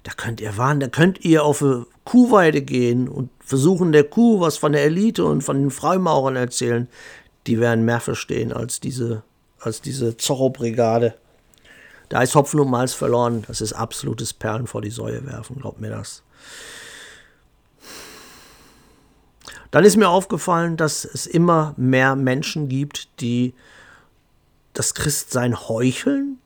Da 0.04 0.12
könnt 0.16 0.42
ihr 0.42 0.58
warnen, 0.58 0.80
da 0.80 0.88
könnt 0.88 1.24
ihr 1.26 1.44
auf 1.44 1.62
eine 1.62 1.86
Kuhweide 2.06 2.62
gehen 2.62 3.08
und 3.08 3.30
versuchen 3.40 3.92
der 3.92 4.04
Kuh 4.04 4.40
was 4.40 4.58
von 4.58 4.72
der 4.72 4.84
Elite 4.84 5.26
und 5.26 5.42
von 5.42 5.60
den 5.60 5.72
Freimaurern 5.72 6.36
erzählen. 6.36 6.88
Die 7.48 7.60
werden 7.60 7.86
mehr 7.86 8.00
verstehen 8.00 8.54
als 8.54 8.80
diese, 8.80 9.24
als 9.60 9.82
diese 9.82 10.18
Zorro-Brigade. 10.18 11.16
Da 12.10 12.22
ist 12.22 12.36
Hopfen 12.36 12.60
und 12.60 12.70
Malz 12.70 12.94
verloren. 12.94 13.44
Das 13.48 13.62
ist 13.62 13.74
absolutes 13.74 14.34
Perlen 14.34 14.68
vor 14.68 14.82
die 14.82 14.90
Säue 14.90 15.26
werfen, 15.26 15.58
glaubt 15.58 15.80
mir 15.80 15.90
das. 15.90 16.24
Dann 19.72 19.86
ist 19.86 19.98
mir 19.98 20.10
aufgefallen, 20.10 20.78
dass 20.78 21.06
es 21.06 21.28
immer 21.28 21.76
mehr 21.78 22.16
Menschen 22.16 22.70
gibt, 22.70 23.22
die 23.22 23.54
das 24.74 24.96
Christsein 24.96 25.60
heucheln, 25.68 26.40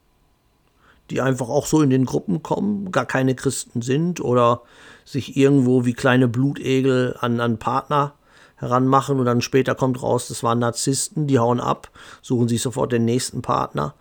die 1.13 1.21
einfach 1.21 1.47
auch 1.47 1.67
so 1.67 1.81
in 1.81 1.91
den 1.91 2.05
Gruppen 2.05 2.41
kommen, 2.41 2.91
gar 2.91 3.05
keine 3.05 3.35
Christen 3.35 3.83
sind 3.83 4.19
oder 4.19 4.63
sich 5.05 5.37
irgendwo 5.37 5.85
wie 5.85 5.93
kleine 5.93 6.27
Blutegel 6.27 7.15
an, 7.19 7.39
an 7.39 7.59
Partner 7.59 8.15
heranmachen 8.55 9.19
und 9.19 9.25
dann 9.25 9.41
später 9.41 9.75
kommt 9.75 10.01
raus, 10.01 10.27
das 10.27 10.41
waren 10.41 10.59
Narzissten, 10.59 11.27
die 11.27 11.37
hauen 11.37 11.59
ab, 11.59 11.91
suchen 12.21 12.47
sich 12.47 12.61
sofort 12.61 12.91
den 12.91 13.05
nächsten 13.05 13.43
Partner. 13.43 13.93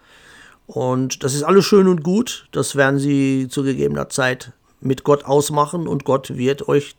Und 0.66 1.22
das 1.22 1.34
ist 1.34 1.42
alles 1.42 1.66
schön 1.66 1.86
und 1.86 2.02
gut, 2.02 2.48
das 2.52 2.76
werden 2.76 2.98
sie 2.98 3.48
zu 3.50 3.62
gegebener 3.62 4.08
Zeit 4.08 4.52
mit 4.80 5.04
Gott 5.04 5.26
ausmachen 5.26 5.86
und 5.86 6.04
Gott 6.04 6.36
wird 6.36 6.66
euch 6.66 6.96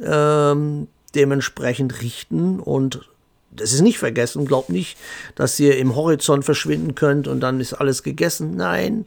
ähm, 0.00 0.88
dementsprechend 1.14 2.00
richten 2.00 2.58
und 2.58 3.06
das 3.54 3.72
ist 3.72 3.82
nicht 3.82 3.98
vergessen. 3.98 4.46
Glaubt 4.46 4.70
nicht, 4.70 4.98
dass 5.34 5.58
ihr 5.60 5.76
im 5.78 5.94
Horizont 5.94 6.44
verschwinden 6.44 6.94
könnt 6.94 7.28
und 7.28 7.40
dann 7.40 7.60
ist 7.60 7.74
alles 7.74 8.02
gegessen. 8.02 8.56
Nein, 8.56 9.04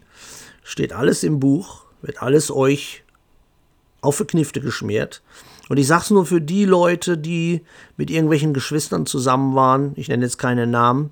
steht 0.63 0.93
alles 0.93 1.23
im 1.23 1.39
Buch, 1.39 1.83
wird 2.01 2.21
alles 2.21 2.51
euch 2.51 3.03
auf 4.01 4.17
die 4.17 4.25
Knifte 4.25 4.61
geschmiert. 4.61 5.21
Und 5.67 5.77
ich 5.77 5.87
sag's 5.87 6.11
nur 6.11 6.25
für 6.25 6.41
die 6.41 6.65
Leute, 6.65 7.17
die 7.17 7.61
mit 7.97 8.11
irgendwelchen 8.11 8.53
Geschwistern 8.53 9.05
zusammen 9.05 9.55
waren, 9.55 9.93
ich 9.95 10.07
nenne 10.07 10.23
jetzt 10.23 10.37
keine 10.37 10.67
Namen, 10.67 11.09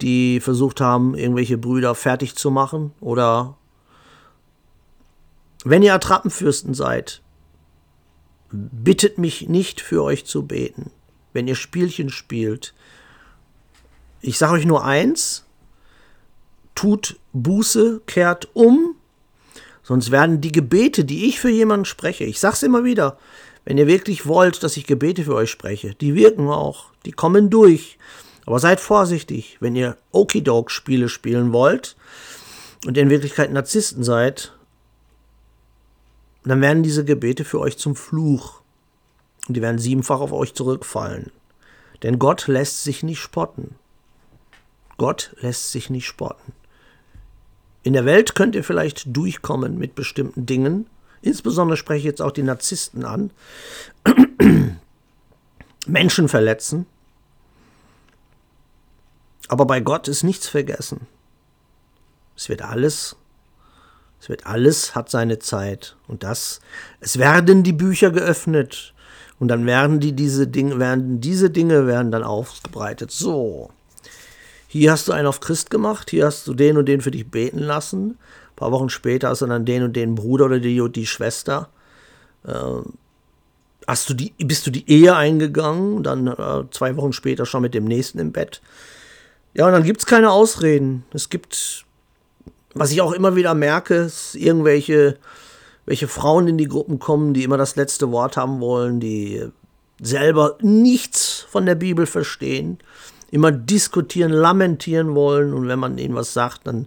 die 0.00 0.40
versucht 0.40 0.80
haben, 0.80 1.16
irgendwelche 1.16 1.58
Brüder 1.58 1.94
fertig 1.94 2.36
zu 2.36 2.50
machen 2.50 2.92
oder 3.00 3.56
wenn 5.64 5.82
ihr 5.82 5.94
Attrappenfürsten 5.94 6.74
seid, 6.74 7.22
bittet 8.50 9.18
mich 9.18 9.48
nicht 9.48 9.80
für 9.80 10.02
euch 10.02 10.26
zu 10.26 10.46
beten, 10.46 10.90
wenn 11.34 11.46
ihr 11.46 11.54
Spielchen 11.54 12.08
spielt. 12.08 12.72
Ich 14.22 14.38
sage 14.38 14.54
euch 14.54 14.64
nur 14.64 14.84
eins, 14.84 15.44
tut 16.74 17.20
Buße, 17.34 18.00
kehrt 18.06 18.48
um, 18.54 18.96
sonst 19.82 20.10
werden 20.10 20.40
die 20.40 20.52
Gebete, 20.52 21.04
die 21.04 21.26
ich 21.26 21.38
für 21.38 21.50
jemanden 21.50 21.84
spreche, 21.84 22.24
ich 22.24 22.40
sage 22.40 22.54
es 22.54 22.62
immer 22.62 22.84
wieder, 22.84 23.18
wenn 23.66 23.76
ihr 23.76 23.86
wirklich 23.86 24.26
wollt, 24.26 24.62
dass 24.62 24.76
ich 24.76 24.86
Gebete 24.86 25.24
für 25.24 25.34
euch 25.34 25.50
spreche, 25.50 25.94
die 25.94 26.14
wirken 26.14 26.48
auch, 26.48 26.86
die 27.04 27.12
kommen 27.12 27.50
durch. 27.50 27.98
Aber 28.46 28.58
seid 28.58 28.78
vorsichtig, 28.80 29.56
wenn 29.60 29.74
ihr 29.74 29.96
Okidok-Spiele 30.12 31.08
spielen 31.08 31.52
wollt 31.52 31.96
und 32.86 32.98
in 32.98 33.08
Wirklichkeit 33.08 33.50
Narzissten 33.50 34.04
seid, 34.04 34.52
dann 36.44 36.60
werden 36.60 36.82
diese 36.82 37.06
Gebete 37.06 37.44
für 37.44 37.58
euch 37.58 37.78
zum 37.78 37.96
Fluch. 37.96 38.60
Und 39.48 39.56
die 39.56 39.62
werden 39.62 39.78
siebenfach 39.78 40.20
auf 40.20 40.32
euch 40.32 40.54
zurückfallen. 40.54 41.30
Denn 42.02 42.18
Gott 42.18 42.46
lässt 42.46 42.84
sich 42.84 43.02
nicht 43.02 43.20
spotten. 43.20 43.76
Gott 44.96 45.34
lässt 45.40 45.72
sich 45.72 45.90
nicht 45.90 46.06
spotten. 46.06 46.52
In 47.82 47.92
der 47.92 48.04
Welt 48.06 48.34
könnt 48.34 48.54
ihr 48.54 48.64
vielleicht 48.64 49.14
durchkommen 49.14 49.76
mit 49.78 49.94
bestimmten 49.94 50.46
Dingen. 50.46 50.86
Insbesondere 51.20 51.76
spreche 51.76 51.98
ich 51.98 52.04
jetzt 52.04 52.22
auch 52.22 52.32
die 52.32 52.42
Narzissten 52.42 53.04
an. 53.04 53.30
Menschen 55.86 56.28
verletzen. 56.28 56.86
Aber 59.48 59.66
bei 59.66 59.80
Gott 59.80 60.08
ist 60.08 60.22
nichts 60.22 60.48
vergessen. 60.48 61.06
Es 62.36 62.48
wird 62.48 62.62
alles 62.62 63.16
Es 64.20 64.30
wird 64.30 64.46
alles 64.46 64.94
hat 64.94 65.10
seine 65.10 65.38
Zeit. 65.38 65.96
Und 66.08 66.22
das, 66.22 66.60
es 67.00 67.18
werden 67.18 67.62
die 67.62 67.74
Bücher 67.74 68.10
geöffnet. 68.10 68.93
Und 69.38 69.48
dann 69.48 69.66
werden 69.66 70.00
die 70.00 70.12
diese 70.12 70.46
Dinge, 70.46 70.78
werden 70.78 71.20
diese 71.20 71.50
Dinge 71.50 71.86
werden 71.86 72.12
dann 72.12 72.22
ausgebreitet. 72.22 73.10
So. 73.10 73.70
Hier 74.68 74.92
hast 74.92 75.08
du 75.08 75.12
einen 75.12 75.26
auf 75.26 75.40
Christ 75.40 75.70
gemacht, 75.70 76.10
hier 76.10 76.26
hast 76.26 76.46
du 76.46 76.54
den 76.54 76.76
und 76.76 76.86
den 76.86 77.00
für 77.00 77.10
dich 77.10 77.30
beten 77.30 77.60
lassen. 77.60 78.10
Ein 78.10 78.56
paar 78.56 78.72
Wochen 78.72 78.88
später 78.88 79.28
hast 79.28 79.42
du 79.42 79.46
dann 79.46 79.64
den 79.64 79.82
und 79.82 79.94
den 79.94 80.14
Bruder 80.14 80.46
oder 80.46 80.60
die, 80.60 80.82
die 80.90 81.06
Schwester. 81.06 81.68
Äh, 82.46 82.52
hast 83.86 84.08
du 84.08 84.14
die, 84.14 84.32
bist 84.38 84.66
du 84.66 84.70
die 84.70 84.88
Ehe 84.90 85.14
eingegangen, 85.14 86.02
dann 86.02 86.26
äh, 86.26 86.64
zwei 86.70 86.96
Wochen 86.96 87.12
später 87.12 87.46
schon 87.46 87.62
mit 87.62 87.74
dem 87.74 87.84
nächsten 87.84 88.18
im 88.18 88.32
Bett. 88.32 88.60
Ja, 89.54 89.66
und 89.66 89.72
dann 89.72 89.84
gibt 89.84 90.00
es 90.00 90.06
keine 90.06 90.30
Ausreden. 90.32 91.04
Es 91.12 91.30
gibt, 91.30 91.84
was 92.74 92.90
ich 92.90 93.00
auch 93.00 93.12
immer 93.12 93.36
wieder 93.36 93.54
merke, 93.54 93.94
ist 93.94 94.34
irgendwelche 94.34 95.18
welche 95.86 96.08
Frauen 96.08 96.48
in 96.48 96.58
die 96.58 96.68
Gruppen 96.68 96.98
kommen, 96.98 97.34
die 97.34 97.44
immer 97.44 97.58
das 97.58 97.76
letzte 97.76 98.10
Wort 98.10 98.36
haben 98.36 98.60
wollen, 98.60 99.00
die 99.00 99.48
selber 100.00 100.58
nichts 100.60 101.46
von 101.48 101.66
der 101.66 101.74
Bibel 101.74 102.06
verstehen, 102.06 102.78
immer 103.30 103.52
diskutieren, 103.52 104.32
lamentieren 104.32 105.14
wollen 105.14 105.52
und 105.52 105.68
wenn 105.68 105.78
man 105.78 105.98
ihnen 105.98 106.14
was 106.14 106.32
sagt, 106.32 106.66
dann 106.66 106.86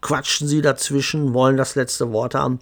quatschen 0.00 0.46
sie 0.46 0.62
dazwischen, 0.62 1.34
wollen 1.34 1.56
das 1.56 1.74
letzte 1.74 2.12
Wort 2.12 2.34
haben. 2.34 2.60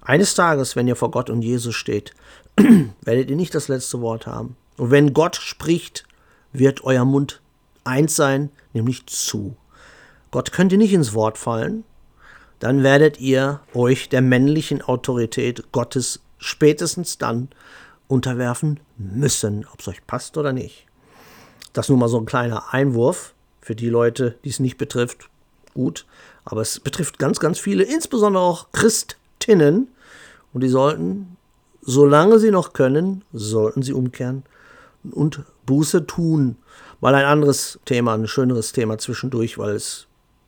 Eines 0.00 0.34
Tages, 0.34 0.76
wenn 0.76 0.86
ihr 0.86 0.96
vor 0.96 1.10
Gott 1.10 1.30
und 1.30 1.42
Jesus 1.42 1.74
steht, 1.74 2.14
werdet 3.02 3.28
ihr 3.28 3.36
nicht 3.36 3.54
das 3.54 3.68
letzte 3.68 4.00
Wort 4.00 4.26
haben. 4.26 4.56
Und 4.76 4.90
wenn 4.90 5.12
Gott 5.12 5.36
spricht, 5.36 6.06
wird 6.52 6.84
euer 6.84 7.04
Mund 7.04 7.40
eins 7.84 8.16
sein, 8.16 8.50
nämlich 8.72 9.06
zu. 9.06 9.56
Gott 10.30 10.52
könnt 10.52 10.72
ihr 10.72 10.78
nicht 10.78 10.92
ins 10.92 11.12
Wort 11.12 11.38
fallen, 11.38 11.84
dann 12.58 12.82
werdet 12.82 13.20
ihr 13.20 13.60
euch 13.74 14.08
der 14.08 14.22
männlichen 14.22 14.82
Autorität 14.82 15.72
Gottes 15.72 16.20
spätestens 16.38 17.18
dann 17.18 17.48
unterwerfen 18.08 18.80
müssen, 18.96 19.66
ob 19.72 19.80
es 19.80 19.88
euch 19.88 20.06
passt 20.06 20.36
oder 20.36 20.52
nicht. 20.52 20.86
Das 21.72 21.88
nun 21.88 21.98
mal 21.98 22.08
so 22.08 22.18
ein 22.18 22.26
kleiner 22.26 22.72
Einwurf 22.72 23.34
für 23.60 23.74
die 23.74 23.88
Leute, 23.88 24.38
die 24.44 24.50
es 24.50 24.60
nicht 24.60 24.78
betrifft. 24.78 25.28
Gut, 25.74 26.06
aber 26.44 26.62
es 26.62 26.80
betrifft 26.80 27.18
ganz, 27.18 27.40
ganz 27.40 27.58
viele, 27.58 27.84
insbesondere 27.84 28.42
auch 28.42 28.68
Christinnen. 28.72 29.88
Und 30.54 30.62
die 30.62 30.68
sollten, 30.68 31.36
solange 31.82 32.38
sie 32.38 32.50
noch 32.50 32.72
können, 32.72 33.24
sollten 33.32 33.82
sie 33.82 33.92
umkehren 33.92 34.44
und 35.10 35.42
Buße 35.66 36.06
tun. 36.06 36.56
Mal 37.00 37.14
ein 37.14 37.26
anderes 37.26 37.78
Thema, 37.84 38.14
ein 38.14 38.26
schöneres 38.26 38.72
Thema 38.72 38.96
zwischendurch, 38.96 39.58
weil 39.58 39.74
es 39.74 40.06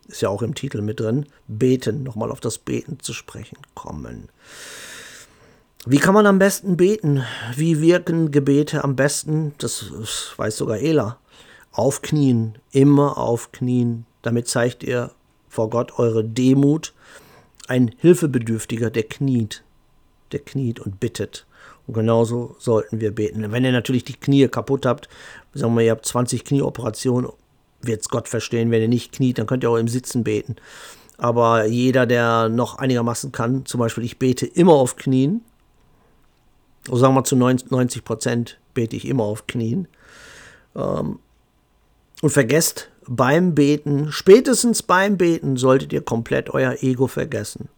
ist 0.08 0.22
ja 0.22 0.28
auch 0.28 0.42
im 0.42 0.54
Titel 0.54 0.80
mit 0.80 1.00
drin, 1.00 1.26
beten, 1.46 2.02
nochmal 2.02 2.30
auf 2.30 2.40
das 2.40 2.58
Beten 2.58 2.98
zu 3.00 3.12
sprechen 3.12 3.58
kommen. 3.74 4.28
Wie 5.86 5.98
kann 5.98 6.14
man 6.14 6.26
am 6.26 6.38
besten 6.38 6.76
beten? 6.76 7.24
Wie 7.54 7.80
wirken 7.80 8.30
Gebete 8.30 8.82
am 8.84 8.96
besten? 8.96 9.54
Das 9.58 9.86
weiß 10.36 10.56
sogar 10.56 10.78
Ela. 10.78 11.18
Aufknien, 11.72 12.58
immer 12.72 13.16
aufknien. 13.16 14.04
Damit 14.22 14.48
zeigt 14.48 14.82
ihr 14.82 15.12
vor 15.48 15.70
Gott 15.70 15.98
eure 15.98 16.24
Demut. 16.24 16.92
Ein 17.68 17.94
Hilfebedürftiger, 17.98 18.90
der 18.90 19.04
kniet, 19.04 19.62
der 20.32 20.40
kniet 20.40 20.80
und 20.80 21.00
bittet. 21.00 21.46
Und 21.86 21.94
genauso 21.94 22.56
sollten 22.58 23.00
wir 23.00 23.14
beten. 23.14 23.50
Wenn 23.50 23.64
ihr 23.64 23.72
natürlich 23.72 24.04
die 24.04 24.12
Knie 24.12 24.48
kaputt 24.48 24.84
habt, 24.84 25.08
sagen 25.54 25.74
wir, 25.74 25.84
ihr 25.84 25.92
habt 25.92 26.04
20 26.04 26.44
Knieoperationen 26.44 27.30
wird 27.82 28.00
es 28.00 28.08
Gott 28.08 28.28
verstehen. 28.28 28.70
Wenn 28.70 28.82
ihr 28.82 28.88
nicht 28.88 29.12
kniet, 29.12 29.38
dann 29.38 29.47
könnt 29.47 29.64
ihr 29.64 29.70
auch 29.70 29.76
im 29.76 29.88
Sitzen 29.88 30.25
beten. 30.25 30.56
Aber 31.17 31.67
jeder, 31.67 32.06
der 32.06 32.49
noch 32.49 32.78
einigermaßen 32.78 33.32
kann, 33.32 33.67
zum 33.67 33.80
Beispiel 33.80 34.04
ich 34.04 34.19
bete 34.19 34.47
immer 34.47 34.75
auf 34.75 34.97
Knien, 34.97 35.43
oder 36.88 36.99
sagen 36.99 37.14
wir 37.14 37.25
zu 37.25 37.36
90 37.36 38.04
Prozent 38.04 38.58
bete 38.75 38.97
ich 38.97 39.06
immer 39.06 39.25
auf 39.25 39.47
Knien. 39.47 39.88
Ähm, 40.76 41.19
und 42.23 42.30
vergesst 42.30 42.91
beim 43.06 43.54
Beten, 43.54 44.12
spätestens 44.12 44.82
beim 44.82 45.17
Beten, 45.17 45.56
solltet 45.56 45.93
ihr 45.93 46.02
komplett 46.02 46.50
euer 46.50 46.76
Ego 46.82 47.06
vergessen. 47.06 47.69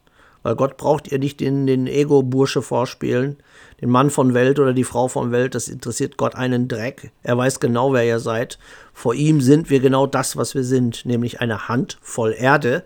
Weil 0.42 0.56
Gott 0.56 0.76
braucht 0.76 1.12
ihr 1.12 1.18
nicht 1.18 1.40
den, 1.40 1.66
den 1.66 1.86
Ego-Bursche 1.86 2.62
vorspielen, 2.62 3.36
den 3.80 3.90
Mann 3.90 4.10
von 4.10 4.34
Welt 4.34 4.58
oder 4.58 4.72
die 4.72 4.84
Frau 4.84 5.08
von 5.08 5.32
Welt, 5.32 5.54
das 5.54 5.68
interessiert 5.68 6.16
Gott 6.16 6.34
einen 6.34 6.68
Dreck. 6.68 7.12
Er 7.22 7.36
weiß 7.36 7.60
genau, 7.60 7.92
wer 7.92 8.04
ihr 8.04 8.20
seid. 8.20 8.58
Vor 8.94 9.14
ihm 9.14 9.40
sind 9.40 9.70
wir 9.70 9.80
genau 9.80 10.06
das, 10.06 10.36
was 10.36 10.54
wir 10.54 10.64
sind, 10.64 11.04
nämlich 11.04 11.40
eine 11.40 11.68
Hand 11.68 11.98
voll 12.00 12.34
Erde. 12.36 12.84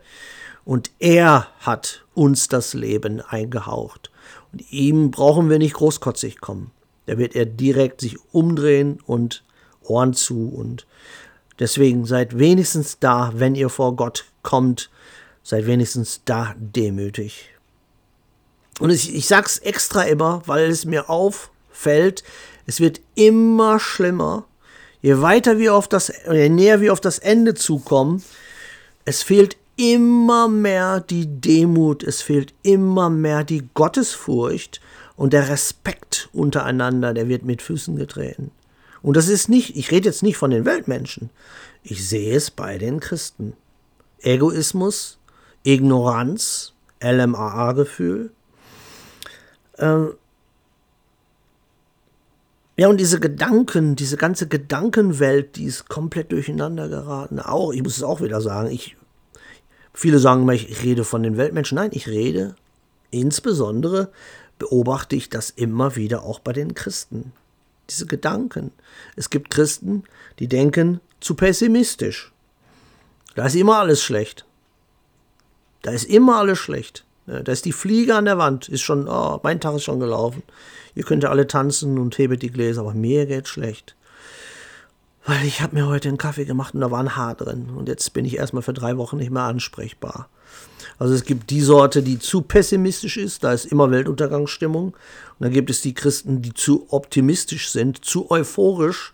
Und 0.64 0.90
er 0.99 1.49
hat 1.61 2.05
uns 2.14 2.49
das 2.49 2.75
Leben 2.75 3.21
eingehaucht. 3.21 4.11
Und 4.53 4.73
ihm 4.73 5.11
brauchen 5.11 5.51
wir 5.51 5.59
nicht 5.59 5.75
großkotzig 5.75 6.40
kommen. 6.40 6.71
Da 7.07 7.19
wird 7.19 7.35
er 7.37 7.47
direkt 7.47 8.01
sich 8.01 8.17
umdrehen 8.33 8.99
und 9.07 9.45
Ohren 9.83 10.14
zu. 10.14 10.49
Und 10.49 10.87
deswegen 11.59 12.05
seid 12.05 12.38
wenigstens 12.38 12.99
da, 12.99 13.33
wenn 13.35 13.55
ihr 13.55 13.69
vor 13.69 13.97
Gott 13.97 14.25
kommt, 14.43 14.90
seid 15.44 15.66
wenigstens 15.66 16.22
da 16.24 16.54
demütig. 16.59 17.50
Und 18.80 18.90
ich, 18.90 19.14
ich 19.14 19.28
sag's 19.28 19.59
extra 19.59 20.02
immer, 20.02 20.42
weil 20.46 20.68
es 20.68 20.85
mir 20.85 21.09
auffällt, 21.09 22.24
es 22.66 22.80
wird 22.80 23.00
immer 23.14 23.78
schlimmer. 23.78 24.46
Je 25.00 25.20
weiter 25.20 25.59
wir 25.59 25.74
auf 25.74 25.87
das, 25.87 26.12
je 26.28 26.48
näher 26.48 26.80
wir 26.80 26.92
auf 26.92 27.00
das 27.00 27.18
Ende 27.18 27.54
zukommen, 27.54 28.24
es 29.04 29.22
fehlt 29.22 29.57
immer 29.76 30.48
mehr 30.48 31.00
die 31.00 31.26
Demut, 31.26 32.02
es 32.02 32.22
fehlt 32.22 32.54
immer 32.62 33.11
mehr 33.11 33.44
die 33.44 33.68
Gottesfurcht 33.74 34.80
und 35.16 35.33
der 35.33 35.48
Respekt 35.50 36.30
untereinander, 36.33 37.12
der 37.12 37.28
wird 37.28 37.44
mit 37.44 37.61
Füßen 37.61 37.96
getreten. 37.96 38.50
Und 39.02 39.16
das 39.16 39.28
ist 39.28 39.48
nicht, 39.48 39.76
ich 39.76 39.90
rede 39.90 40.09
jetzt 40.09 40.22
nicht 40.22 40.38
von 40.38 40.50
den 40.50 40.64
Weltmenschen, 40.64 41.28
ich 41.83 42.09
sehe 42.09 42.35
es 42.35 42.50
bei 42.50 42.78
den 42.78 43.00
Christen. 43.00 43.52
Egoismus, 44.22 45.18
Ignoranz, 45.64 46.72
LMAA-Gefühl. 47.03 48.31
Ähm 49.79 50.14
ja, 52.77 52.88
und 52.88 52.98
diese 52.98 53.20
Gedanken, 53.20 53.94
diese 53.96 54.16
ganze 54.16 54.48
Gedankenwelt, 54.48 55.57
die 55.57 55.64
ist 55.64 55.88
komplett 55.88 56.33
durcheinander 56.33 56.88
geraten. 56.88 57.38
Auch, 57.38 57.72
ich 57.72 57.83
muss 57.83 57.96
es 57.96 58.03
auch 58.03 58.20
wieder 58.20 58.40
sagen, 58.40 58.70
ich, 58.70 58.96
viele 59.92 60.18
sagen 60.18 60.42
immer, 60.42 60.55
ich 60.55 60.83
rede 60.83 61.05
von 61.05 61.22
den 61.22 61.37
Weltmenschen. 61.37 61.77
Nein, 61.77 61.90
ich 61.92 62.09
rede 62.09 62.57
insbesondere, 63.11 64.11
beobachte 64.59 65.14
ich 65.14 65.29
das 65.29 65.50
immer 65.50 65.96
wieder 65.96 66.24
auch 66.24 66.40
bei 66.40 66.53
den 66.53 66.74
Christen. 66.74 67.33
Diese 67.90 68.07
Gedanken. 68.07 68.72
Es 69.14 69.31
gibt 69.31 69.50
Christen, 69.50 70.05
die 70.38 70.48
denken 70.48 71.00
zu 71.20 71.35
pessimistisch. 71.35 72.33
Da 73.37 73.46
ist 73.46 73.55
immer 73.55 73.79
alles 73.79 74.03
schlecht. 74.03 74.46
Da 75.85 75.90
ist 75.90 76.05
immer 76.05 76.38
alles 76.38 76.59
schlecht. 76.59 77.05
Da 77.27 77.53
ist 77.53 77.66
die 77.66 77.73
Fliege 77.73 78.14
an 78.14 78.25
der 78.25 78.38
Wand, 78.38 78.70
ist 78.70 78.81
schon, 78.81 79.07
oh, 79.07 79.38
mein 79.42 79.61
Tag 79.61 79.77
ist 79.77 79.85
schon 79.85 80.01
gelaufen. 80.01 80.42
Ihr 80.94 81.05
könnt 81.05 81.23
ja 81.23 81.29
alle 81.29 81.47
tanzen 81.47 81.99
und 81.99 82.16
hebet 82.16 82.40
die 82.40 82.51
Gläser, 82.51 82.81
aber 82.81 82.94
mir 82.94 83.27
geht's 83.27 83.51
schlecht. 83.51 83.94
Weil 85.27 85.44
ich 85.44 85.61
habe 85.61 85.75
mir 85.75 85.87
heute 85.87 86.09
einen 86.09 86.18
Kaffee 86.18 86.47
gemacht 86.47 86.75
und 86.75 86.81
da 86.81 86.90
war 86.90 87.01
ein 87.01 87.16
Haar 87.16 87.35
drin. 87.35 87.68
Und 87.77 87.88
jetzt 87.88 88.14
bin 88.14 88.25
ich 88.25 88.38
erstmal 88.38 88.62
für 88.62 88.73
drei 88.73 88.97
Wochen 88.97 89.18
nicht 89.18 89.31
mehr 89.31 89.42
ansprechbar. 89.42 90.31
Also 90.99 91.12
es 91.12 91.25
gibt 91.25 91.51
die 91.51 91.61
Sorte, 91.61 92.03
die 92.03 92.18
zu 92.18 92.40
pessimistisch 92.40 93.18
ist, 93.18 93.44
da 93.44 93.53
ist 93.53 93.66
immer 93.66 93.90
Weltuntergangsstimmung. 93.90 94.88
Und 94.88 94.97
dann 95.38 95.53
gibt 95.53 95.68
es 95.68 95.83
die 95.83 95.92
Christen, 95.92 96.40
die 96.40 96.55
zu 96.55 96.87
optimistisch 96.90 97.68
sind, 97.70 98.03
zu 98.03 98.31
euphorisch 98.31 99.12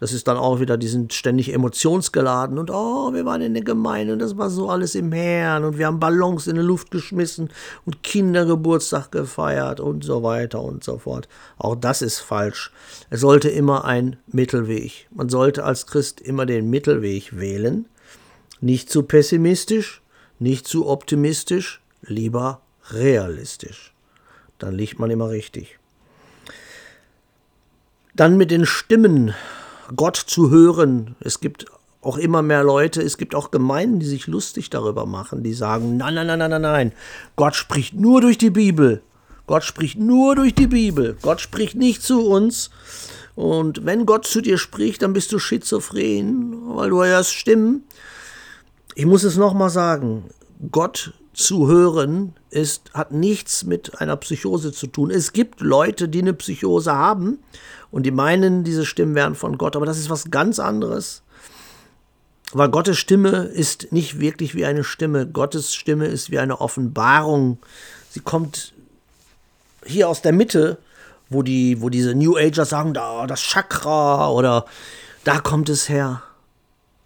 das 0.00 0.14
ist 0.14 0.26
dann 0.26 0.38
auch 0.38 0.60
wieder, 0.60 0.78
die 0.78 0.88
sind 0.88 1.12
ständig 1.12 1.52
emotionsgeladen 1.52 2.58
und 2.58 2.70
oh, 2.70 3.12
wir 3.12 3.26
waren 3.26 3.42
in 3.42 3.52
der 3.52 3.62
Gemeinde 3.62 4.14
und 4.14 4.18
das 4.18 4.38
war 4.38 4.48
so 4.48 4.70
alles 4.70 4.94
im 4.94 5.12
Herrn 5.12 5.62
und 5.62 5.76
wir 5.76 5.86
haben 5.86 6.00
Ballons 6.00 6.46
in 6.46 6.56
die 6.56 6.62
Luft 6.62 6.90
geschmissen 6.90 7.50
und 7.84 8.02
Kindergeburtstag 8.02 9.12
gefeiert 9.12 9.78
und 9.78 10.02
so 10.02 10.22
weiter 10.22 10.62
und 10.62 10.82
so 10.82 10.96
fort. 10.96 11.28
Auch 11.58 11.76
das 11.76 12.00
ist 12.00 12.18
falsch. 12.18 12.72
Es 13.10 13.20
sollte 13.20 13.50
immer 13.50 13.84
ein 13.84 14.16
Mittelweg. 14.26 15.06
Man 15.10 15.28
sollte 15.28 15.64
als 15.64 15.86
Christ 15.86 16.22
immer 16.22 16.46
den 16.46 16.70
Mittelweg 16.70 17.38
wählen. 17.38 17.84
Nicht 18.62 18.88
zu 18.88 19.02
pessimistisch, 19.02 20.00
nicht 20.38 20.66
zu 20.66 20.88
optimistisch, 20.88 21.82
lieber 22.00 22.62
realistisch. 22.90 23.92
Dann 24.58 24.74
liegt 24.74 24.98
man 24.98 25.10
immer 25.10 25.28
richtig. 25.28 25.78
Dann 28.14 28.38
mit 28.38 28.50
den 28.50 28.64
Stimmen 28.64 29.34
Gott 29.96 30.16
zu 30.16 30.50
hören. 30.50 31.16
Es 31.20 31.40
gibt 31.40 31.66
auch 32.02 32.16
immer 32.16 32.42
mehr 32.42 32.64
Leute, 32.64 33.02
es 33.02 33.18
gibt 33.18 33.34
auch 33.34 33.50
Gemeinden, 33.50 34.00
die 34.00 34.06
sich 34.06 34.26
lustig 34.26 34.70
darüber 34.70 35.06
machen, 35.06 35.42
die 35.42 35.52
sagen, 35.52 35.96
nein, 35.96 36.14
nein, 36.14 36.26
nein, 36.26 36.38
nein, 36.38 36.50
nein, 36.50 36.62
nein, 36.62 36.92
Gott 37.36 37.54
spricht 37.54 37.94
nur 37.94 38.20
durch 38.20 38.38
die 38.38 38.50
Bibel. 38.50 39.02
Gott 39.46 39.64
spricht 39.64 39.98
nur 39.98 40.36
durch 40.36 40.54
die 40.54 40.68
Bibel. 40.68 41.16
Gott 41.22 41.40
spricht 41.40 41.74
nicht 41.74 42.02
zu 42.02 42.24
uns. 42.24 42.70
Und 43.34 43.84
wenn 43.84 44.06
Gott 44.06 44.26
zu 44.26 44.40
dir 44.40 44.58
spricht, 44.58 45.02
dann 45.02 45.12
bist 45.12 45.32
du 45.32 45.38
schizophren, 45.38 46.76
weil 46.76 46.90
du 46.90 47.02
hörst 47.02 47.34
Stimmen. 47.34 47.84
Ich 48.94 49.06
muss 49.06 49.24
es 49.24 49.36
nochmal 49.36 49.70
sagen, 49.70 50.24
Gott 50.70 51.12
zu 51.32 51.68
hören 51.68 52.34
ist, 52.50 52.92
hat 52.94 53.12
nichts 53.12 53.64
mit 53.64 54.00
einer 54.00 54.16
Psychose 54.16 54.72
zu 54.72 54.86
tun. 54.86 55.10
Es 55.10 55.32
gibt 55.32 55.60
Leute, 55.60 56.08
die 56.08 56.20
eine 56.20 56.34
Psychose 56.34 56.92
haben 56.92 57.38
und 57.90 58.04
die 58.04 58.10
meinen, 58.10 58.64
diese 58.64 58.84
Stimmen 58.84 59.14
wären 59.14 59.34
von 59.34 59.56
Gott, 59.56 59.76
aber 59.76 59.86
das 59.86 59.98
ist 59.98 60.10
was 60.10 60.30
ganz 60.30 60.58
anderes. 60.58 61.22
Weil 62.52 62.68
Gottes 62.68 62.98
Stimme 62.98 63.44
ist 63.44 63.92
nicht 63.92 64.18
wirklich 64.18 64.56
wie 64.56 64.64
eine 64.64 64.82
Stimme. 64.82 65.26
Gottes 65.26 65.72
Stimme 65.72 66.06
ist 66.06 66.32
wie 66.32 66.40
eine 66.40 66.60
Offenbarung. 66.60 67.58
Sie 68.10 68.20
kommt 68.20 68.72
hier 69.86 70.08
aus 70.08 70.20
der 70.20 70.32
Mitte, 70.32 70.78
wo, 71.28 71.42
die, 71.44 71.80
wo 71.80 71.90
diese 71.90 72.14
New 72.14 72.36
Ager 72.36 72.64
sagen, 72.64 72.92
da 72.92 73.28
das 73.28 73.40
Chakra 73.40 74.30
oder 74.30 74.66
da 75.22 75.38
kommt 75.38 75.68
es 75.68 75.88
her. 75.88 76.22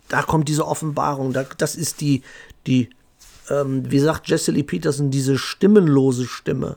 Da 0.08 0.22
kommt 0.22 0.48
diese 0.48 0.66
Offenbarung. 0.66 1.34
Da, 1.34 1.44
das 1.58 1.76
ist 1.76 2.00
die, 2.00 2.22
die 2.66 2.88
ähm, 3.50 3.90
wie 3.90 3.98
sagt 3.98 4.28
Jesse 4.28 4.52
Peterson, 4.62 5.11
diese 5.11 5.38
stimmenlose 5.38 6.26
Stimme. 6.26 6.76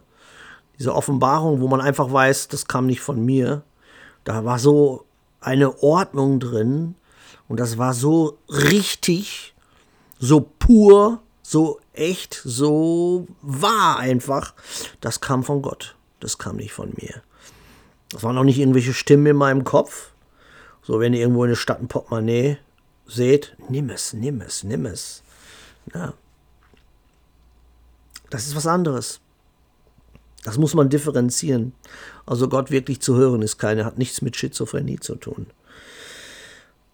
Diese 0.79 0.93
Offenbarung, 0.93 1.61
wo 1.61 1.67
man 1.67 1.81
einfach 1.81 2.11
weiß, 2.11 2.49
das 2.49 2.67
kam 2.67 2.85
nicht 2.85 3.01
von 3.01 3.23
mir. 3.23 3.63
Da 4.23 4.45
war 4.45 4.59
so 4.59 5.05
eine 5.39 5.81
Ordnung 5.81 6.39
drin 6.39 6.95
und 7.47 7.59
das 7.59 7.77
war 7.77 7.93
so 7.93 8.37
richtig, 8.49 9.55
so 10.19 10.41
pur, 10.59 11.21
so 11.41 11.79
echt, 11.93 12.41
so 12.43 13.27
wahr 13.41 13.99
einfach. 13.99 14.53
Das 15.01 15.21
kam 15.21 15.43
von 15.43 15.61
Gott. 15.61 15.95
Das 16.19 16.37
kam 16.37 16.57
nicht 16.57 16.73
von 16.73 16.93
mir. 16.97 17.21
Das 18.09 18.23
waren 18.23 18.37
auch 18.37 18.43
nicht 18.43 18.59
irgendwelche 18.59 18.93
Stimmen 18.93 19.27
in 19.27 19.35
meinem 19.35 19.63
Kopf. 19.63 20.11
So, 20.83 20.99
wenn 20.99 21.13
ihr 21.13 21.21
irgendwo 21.21 21.43
in 21.43 21.49
der 21.49 21.55
Stadt 21.55 21.79
ein 21.79 21.87
Portemonnaie 21.87 22.57
seht, 23.05 23.55
nimm 23.69 23.89
es, 23.89 24.13
nimm 24.13 24.41
es, 24.41 24.63
nimm 24.63 24.85
es. 24.85 25.23
Ja. 25.93 26.13
Das 28.29 28.47
ist 28.47 28.55
was 28.55 28.67
anderes. 28.67 29.19
Das 30.43 30.57
muss 30.57 30.73
man 30.73 30.89
differenzieren. 30.89 31.73
Also 32.25 32.47
Gott 32.47 32.71
wirklich 32.71 33.01
zu 33.01 33.15
hören 33.15 33.41
ist 33.41 33.57
keine, 33.57 33.85
hat 33.85 33.97
nichts 33.97 34.21
mit 34.21 34.35
Schizophrenie 34.35 34.99
zu 34.99 35.15
tun. 35.15 35.47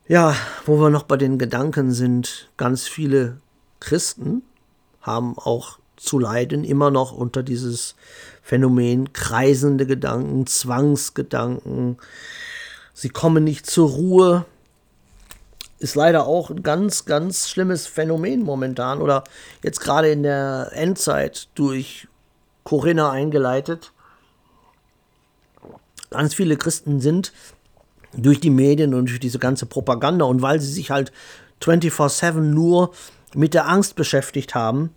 Ja, 0.08 0.36
wo 0.66 0.80
wir 0.80 0.90
noch 0.90 1.04
bei 1.04 1.18
den 1.18 1.38
Gedanken 1.38 1.92
sind, 1.92 2.50
ganz 2.58 2.88
viele 2.88 3.38
Christen 3.80 4.44
haben 5.02 5.38
auch 5.38 5.80
zu 5.98 6.20
leiden, 6.20 6.64
immer 6.64 6.92
noch 6.92 7.12
unter 7.12 7.44
dieses 7.44 7.96
Phänomen 8.42 9.14
kreisende 9.14 9.86
Gedanken, 9.86 10.48
Zwangsgedanken. 10.48 11.98
Sie 12.94 13.10
kommen 13.10 13.44
nicht 13.44 13.66
zur 13.66 13.90
Ruhe. 13.90 14.46
Ist 15.84 15.96
leider 15.96 16.28
auch 16.28 16.50
ein 16.50 16.64
ganz, 16.64 17.04
ganz 17.04 17.50
schlimmes 17.50 17.88
Phänomen 17.88 18.42
momentan 18.42 19.02
oder 19.02 19.26
jetzt 19.64 19.82
gerade 19.82 20.10
in 20.10 20.24
der 20.24 20.70
Endzeit 20.72 21.50
durch 21.56 22.08
Corinna 22.64 23.12
eingeleitet. 23.12 23.92
Ganz 26.10 26.36
viele 26.36 26.56
Christen 26.56 27.02
sind 27.02 27.34
durch 28.14 28.40
die 28.40 28.50
Medien 28.50 28.94
und 28.94 29.10
durch 29.10 29.20
diese 29.20 29.40
ganze 29.40 29.66
Propaganda 29.66 30.24
und 30.24 30.42
weil 30.42 30.62
sie 30.62 30.72
sich 30.72 30.90
halt 30.90 31.12
24/7 31.60 32.54
nur 32.54 32.94
mit 33.36 33.54
der 33.54 33.68
Angst 33.68 33.98
beschäftigt 33.98 34.56
haben, 34.56 34.96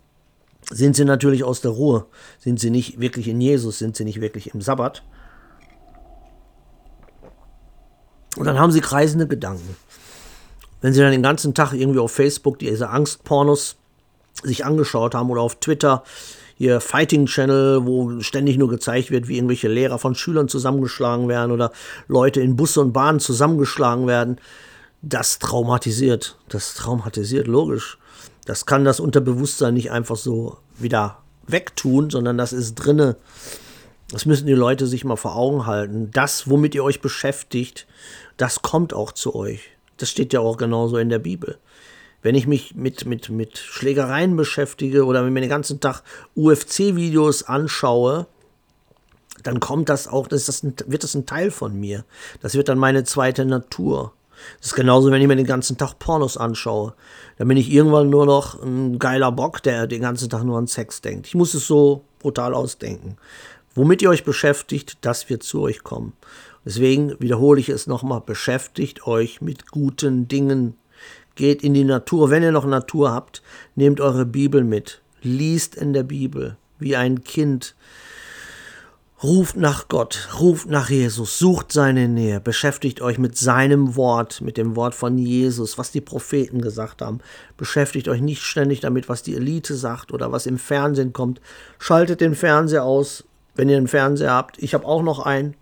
sind 0.71 0.95
sie 0.95 1.03
natürlich 1.03 1.43
aus 1.43 1.59
der 1.59 1.71
Ruhe. 1.71 2.05
Sind 2.39 2.61
sie 2.61 2.69
nicht 2.69 2.97
wirklich 3.01 3.27
in 3.27 3.41
Jesus, 3.41 3.79
sind 3.79 3.97
sie 3.97 4.05
nicht 4.05 4.21
wirklich 4.21 4.53
im 4.53 4.61
Sabbat. 4.61 5.03
Und 8.37 8.45
dann 8.45 8.57
haben 8.57 8.71
sie 8.71 8.79
kreisende 8.79 9.27
Gedanken. 9.27 9.75
Wenn 10.81 10.93
sie 10.93 11.01
dann 11.01 11.11
den 11.11 11.23
ganzen 11.23 11.53
Tag 11.53 11.73
irgendwie 11.73 11.99
auf 11.99 12.11
Facebook 12.11 12.59
diese 12.59 12.89
Angstpornos 12.89 13.77
sich 14.43 14.65
angeschaut 14.65 15.15
haben 15.15 15.29
oder 15.29 15.41
auf 15.41 15.59
Twitter 15.59 16.03
hier 16.57 16.81
Fighting 16.81 17.27
Channel, 17.27 17.85
wo 17.85 18.19
ständig 18.21 18.57
nur 18.57 18.69
gezeigt 18.69 19.11
wird, 19.11 19.27
wie 19.27 19.35
irgendwelche 19.35 19.67
Lehrer 19.67 19.99
von 19.99 20.15
Schülern 20.15 20.47
zusammengeschlagen 20.47 21.27
werden 21.27 21.51
oder 21.51 21.71
Leute 22.07 22.41
in 22.41 22.55
Busse 22.55 22.81
und 22.81 22.93
Bahnen 22.93 23.19
zusammengeschlagen 23.19 24.07
werden. 24.07 24.39
Das 25.03 25.37
traumatisiert. 25.37 26.37
Das 26.49 26.73
traumatisiert, 26.73 27.47
logisch. 27.47 27.99
Das 28.45 28.65
kann 28.65 28.85
das 28.85 28.99
Unterbewusstsein 28.99 29.75
nicht 29.75 29.91
einfach 29.91 30.15
so 30.15 30.57
wieder 30.79 31.19
wegtun, 31.45 32.09
sondern 32.09 32.37
das 32.37 32.53
ist 32.53 32.75
drinne. 32.75 33.17
Das 34.09 34.25
müssen 34.25 34.47
die 34.47 34.53
Leute 34.53 34.87
sich 34.87 35.03
mal 35.03 35.15
vor 35.15 35.35
Augen 35.35 35.67
halten. 35.67 36.09
Das, 36.11 36.49
womit 36.49 36.73
ihr 36.73 36.83
euch 36.83 37.01
beschäftigt, 37.01 37.85
das 38.37 38.61
kommt 38.61 38.93
auch 38.93 39.11
zu 39.11 39.35
euch. 39.35 39.76
Das 39.97 40.09
steht 40.09 40.33
ja 40.33 40.39
auch 40.39 40.57
genauso 40.57 40.97
in 40.97 41.09
der 41.09 41.19
Bibel 41.19 41.57
wenn 42.21 42.35
ich 42.35 42.47
mich 42.47 42.75
mit, 42.75 43.05
mit, 43.05 43.29
mit 43.29 43.57
Schlägereien 43.57 44.35
beschäftige 44.35 45.05
oder 45.05 45.23
wenn 45.23 45.33
mir 45.33 45.41
den 45.41 45.49
ganzen 45.49 45.79
Tag 45.79 46.03
UFC-Videos 46.35 47.43
anschaue, 47.43 48.27
dann 49.43 49.59
kommt 49.59 49.89
das 49.89 50.07
auch, 50.07 50.27
das 50.27 50.45
das 50.45 50.63
ein, 50.63 50.73
wird 50.87 51.03
das 51.03 51.15
ein 51.15 51.25
Teil 51.25 51.51
von 51.51 51.79
mir. 51.79 52.05
Das 52.41 52.55
wird 52.55 52.69
dann 52.69 52.79
meine 52.79 53.03
zweite 53.03 53.45
Natur. 53.45 54.13
Das 54.59 54.67
ist 54.67 54.75
genauso, 54.75 55.09
wenn 55.11 55.21
ich 55.21 55.27
mir 55.27 55.35
den 55.35 55.45
ganzen 55.45 55.77
Tag 55.77 55.99
Pornos 55.99 56.37
anschaue. 56.37 56.93
Dann 57.37 57.47
bin 57.47 57.57
ich 57.57 57.71
irgendwann 57.71 58.09
nur 58.09 58.25
noch 58.25 58.61
ein 58.61 58.99
geiler 58.99 59.31
Bock, 59.31 59.63
der 59.63 59.87
den 59.87 60.01
ganzen 60.01 60.29
Tag 60.29 60.43
nur 60.43 60.57
an 60.57 60.67
Sex 60.67 61.01
denkt. 61.01 61.27
Ich 61.27 61.35
muss 61.35 61.53
es 61.53 61.65
so 61.65 62.03
brutal 62.19 62.53
ausdenken. 62.53 63.17
Womit 63.73 64.01
ihr 64.01 64.09
euch 64.09 64.23
beschäftigt, 64.23 64.97
das 65.01 65.29
wird 65.29 65.43
zu 65.43 65.61
euch 65.61 65.83
kommen. 65.83 66.13
Deswegen 66.67 67.15
wiederhole 67.21 67.61
ich 67.61 67.69
es 67.69 67.87
nochmal, 67.87 68.19
beschäftigt 68.19 69.07
euch 69.07 69.39
mit 69.39 69.71
guten 69.71 70.27
Dingen. 70.27 70.75
Geht 71.35 71.63
in 71.63 71.73
die 71.73 71.85
Natur. 71.85 72.29
Wenn 72.29 72.43
ihr 72.43 72.51
noch 72.51 72.65
Natur 72.65 73.09
habt, 73.09 73.41
nehmt 73.75 74.01
eure 74.01 74.25
Bibel 74.25 74.65
mit. 74.65 75.01
Liest 75.21 75.75
in 75.75 75.93
der 75.93 76.03
Bibel 76.03 76.57
wie 76.77 76.97
ein 76.97 77.23
Kind. 77.23 77.73
Ruft 79.23 79.55
nach 79.55 79.87
Gott, 79.87 80.27
ruft 80.41 80.67
nach 80.67 80.89
Jesus, 80.89 81.39
sucht 81.39 81.71
seine 81.71 82.09
Nähe, 82.09 82.41
beschäftigt 82.41 82.99
euch 82.99 83.17
mit 83.17 83.37
seinem 83.37 83.95
Wort, 83.95 84.41
mit 84.41 84.57
dem 84.57 84.75
Wort 84.75 84.93
von 84.93 85.17
Jesus, 85.17 85.77
was 85.77 85.91
die 85.91 86.01
Propheten 86.01 86.59
gesagt 86.59 87.01
haben. 87.01 87.19
Beschäftigt 87.55 88.09
euch 88.09 88.19
nicht 88.19 88.41
ständig 88.41 88.81
damit, 88.81 89.07
was 89.07 89.23
die 89.23 89.35
Elite 89.35 89.73
sagt 89.73 90.11
oder 90.11 90.33
was 90.33 90.45
im 90.45 90.57
Fernsehen 90.57 91.13
kommt. 91.13 91.39
Schaltet 91.79 92.19
den 92.19 92.35
Fernseher 92.35 92.83
aus, 92.83 93.23
wenn 93.55 93.69
ihr 93.69 93.77
einen 93.77 93.87
Fernseher 93.87 94.33
habt. 94.33 94.61
Ich 94.61 94.73
habe 94.73 94.85
auch 94.85 95.01
noch 95.01 95.19
einen. 95.19 95.55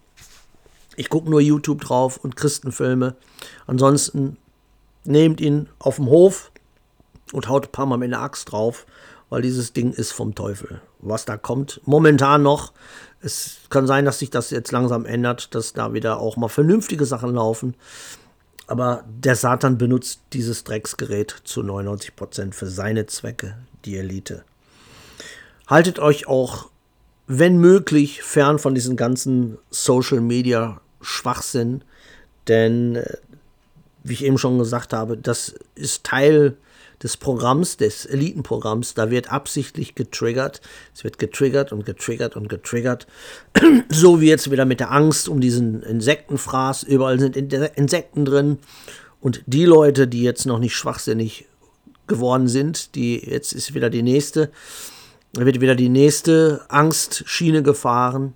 Ich 0.95 1.09
gucke 1.09 1.29
nur 1.29 1.41
YouTube 1.41 1.81
drauf 1.81 2.17
und 2.17 2.35
Christenfilme. 2.35 3.15
Ansonsten 3.67 4.37
nehmt 5.03 5.41
ihn 5.41 5.69
auf 5.79 5.97
dem 5.97 6.07
Hof 6.07 6.51
und 7.31 7.49
haut 7.49 7.67
ein 7.67 7.71
paar 7.71 7.85
Mal 7.85 7.97
mit 7.97 8.13
einer 8.13 8.23
Axt 8.23 8.51
drauf, 8.51 8.85
weil 9.29 9.41
dieses 9.41 9.73
Ding 9.73 9.91
ist 9.91 10.11
vom 10.11 10.35
Teufel. 10.35 10.81
Was 10.99 11.25
da 11.25 11.37
kommt, 11.37 11.81
momentan 11.85 12.43
noch. 12.43 12.73
Es 13.21 13.57
kann 13.69 13.87
sein, 13.87 14.05
dass 14.05 14.19
sich 14.19 14.29
das 14.29 14.49
jetzt 14.51 14.71
langsam 14.71 15.05
ändert, 15.05 15.53
dass 15.55 15.73
da 15.73 15.93
wieder 15.93 16.19
auch 16.19 16.37
mal 16.37 16.47
vernünftige 16.47 17.05
Sachen 17.05 17.33
laufen. 17.33 17.75
Aber 18.67 19.03
der 19.07 19.35
Satan 19.35 19.77
benutzt 19.77 20.21
dieses 20.33 20.63
Drecksgerät 20.63 21.35
zu 21.43 21.61
99 21.61 22.15
Prozent 22.15 22.55
für 22.55 22.67
seine 22.67 23.05
Zwecke, 23.05 23.57
die 23.85 23.97
Elite. 23.97 24.43
Haltet 25.67 25.99
euch 25.99 26.27
auch, 26.27 26.69
wenn 27.27 27.57
möglich, 27.57 28.23
fern 28.23 28.59
von 28.59 28.75
diesem 28.75 28.95
ganzen 28.95 29.57
Social 29.69 30.21
Media 30.21 30.81
Schwachsinn, 31.05 31.81
denn 32.47 32.97
äh, 32.97 33.17
wie 34.03 34.13
ich 34.13 34.23
eben 34.23 34.37
schon 34.37 34.59
gesagt 34.59 34.93
habe, 34.93 35.17
das 35.17 35.55
ist 35.75 36.03
Teil 36.03 36.57
des 37.01 37.17
Programms, 37.17 37.77
des 37.77 38.05
Elitenprogramms. 38.05 38.93
Da 38.93 39.09
wird 39.09 39.31
absichtlich 39.31 39.95
getriggert. 39.95 40.61
Es 40.93 41.03
wird 41.03 41.19
getriggert 41.19 41.71
und 41.71 41.85
getriggert 41.85 42.35
und 42.35 42.49
getriggert. 42.49 43.07
so 43.89 44.21
wie 44.21 44.29
jetzt 44.29 44.51
wieder 44.51 44.65
mit 44.65 44.79
der 44.79 44.91
Angst 44.91 45.27
um 45.27 45.41
diesen 45.41 45.83
Insektenfraß. 45.83 46.83
Überall 46.83 47.19
sind 47.19 47.35
Insekten 47.35 48.25
drin. 48.25 48.59
Und 49.21 49.43
die 49.45 49.65
Leute, 49.65 50.07
die 50.07 50.23
jetzt 50.23 50.45
noch 50.45 50.59
nicht 50.59 50.75
schwachsinnig 50.75 51.45
geworden 52.07 52.47
sind, 52.47 52.95
die 52.95 53.17
jetzt 53.17 53.53
ist 53.53 53.73
wieder 53.73 53.89
die 53.89 54.03
nächste, 54.03 54.51
wird 55.33 55.61
wieder 55.61 55.75
die 55.75 55.89
nächste 55.89 56.61
Angstschiene 56.69 57.63
gefahren. 57.63 58.33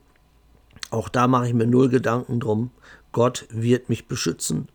Auch 0.91 1.09
da 1.09 1.27
mache 1.27 1.47
ich 1.47 1.53
mir 1.53 1.67
null 1.67 1.89
Gedanken 1.89 2.39
drum. 2.39 2.71
Gott 3.11 3.45
wird 3.49 3.89
mich 3.89 4.07
beschützen. 4.07 4.67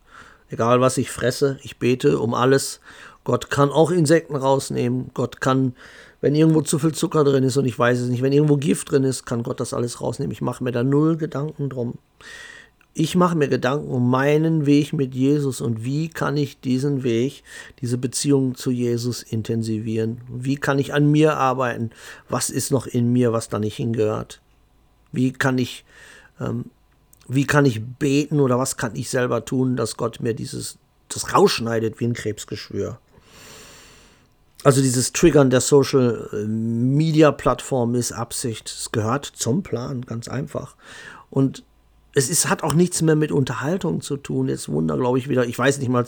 Egal 0.48 0.80
was 0.80 0.98
ich 0.98 1.10
fresse, 1.10 1.58
ich 1.62 1.78
bete 1.78 2.18
um 2.18 2.34
alles. 2.34 2.80
Gott 3.24 3.50
kann 3.50 3.70
auch 3.70 3.90
Insekten 3.90 4.36
rausnehmen. 4.36 5.10
Gott 5.14 5.40
kann, 5.40 5.74
wenn 6.20 6.34
irgendwo 6.34 6.60
zu 6.60 6.78
viel 6.78 6.92
Zucker 6.92 7.24
drin 7.24 7.42
ist 7.42 7.56
und 7.56 7.64
ich 7.64 7.78
weiß 7.78 7.98
es 7.98 8.08
nicht, 8.08 8.22
wenn 8.22 8.32
irgendwo 8.32 8.56
Gift 8.56 8.90
drin 8.90 9.04
ist, 9.04 9.24
kann 9.24 9.42
Gott 9.42 9.60
das 9.60 9.74
alles 9.74 10.00
rausnehmen. 10.00 10.32
Ich 10.32 10.42
mache 10.42 10.62
mir 10.62 10.72
da 10.72 10.84
null 10.84 11.16
Gedanken 11.16 11.70
drum. 11.70 11.94
Ich 12.96 13.16
mache 13.16 13.36
mir 13.36 13.48
Gedanken 13.48 13.90
um 13.90 14.08
meinen 14.08 14.66
Weg 14.66 14.92
mit 14.92 15.16
Jesus 15.16 15.60
und 15.60 15.84
wie 15.84 16.08
kann 16.08 16.36
ich 16.36 16.60
diesen 16.60 17.02
Weg, 17.02 17.42
diese 17.80 17.98
Beziehung 17.98 18.54
zu 18.54 18.70
Jesus 18.70 19.24
intensivieren? 19.24 20.20
Wie 20.28 20.54
kann 20.54 20.78
ich 20.78 20.94
an 20.94 21.10
mir 21.10 21.36
arbeiten? 21.36 21.90
Was 22.28 22.50
ist 22.50 22.70
noch 22.70 22.86
in 22.86 23.12
mir, 23.12 23.32
was 23.32 23.48
da 23.48 23.58
nicht 23.58 23.74
hingehört? 23.74 24.43
Wie 25.14 25.32
kann 25.32 25.58
ich 25.58 25.84
ähm, 26.40 26.66
wie 27.26 27.46
kann 27.46 27.64
ich 27.64 27.82
beten 27.82 28.40
oder 28.40 28.58
was 28.58 28.76
kann 28.76 28.94
ich 28.96 29.08
selber 29.08 29.44
tun, 29.44 29.76
dass 29.76 29.96
Gott 29.96 30.20
mir 30.20 30.34
dieses 30.34 30.78
das 31.08 31.32
rausschneidet 31.32 32.00
wie 32.00 32.06
ein 32.06 32.14
Krebsgeschwür. 32.14 32.98
Also 34.62 34.80
dieses 34.80 35.12
Triggern 35.12 35.50
der 35.50 35.60
Social 35.60 36.28
äh, 36.32 36.46
Media 36.46 37.30
Plattform 37.32 37.94
ist 37.94 38.12
Absicht. 38.12 38.68
Es 38.68 38.92
gehört 38.92 39.26
zum 39.26 39.62
Plan, 39.62 40.02
ganz 40.02 40.26
einfach. 40.26 40.74
Und 41.30 41.64
es 42.14 42.30
ist, 42.30 42.48
hat 42.48 42.62
auch 42.62 42.72
nichts 42.72 43.02
mehr 43.02 43.16
mit 43.16 43.30
Unterhaltung 43.30 44.00
zu 44.00 44.16
tun. 44.16 44.48
Jetzt 44.48 44.68
wunder, 44.68 44.96
glaube 44.96 45.18
ich, 45.18 45.28
wieder, 45.28 45.46
ich 45.46 45.58
weiß 45.58 45.78
nicht 45.78 45.90
mal, 45.90 46.06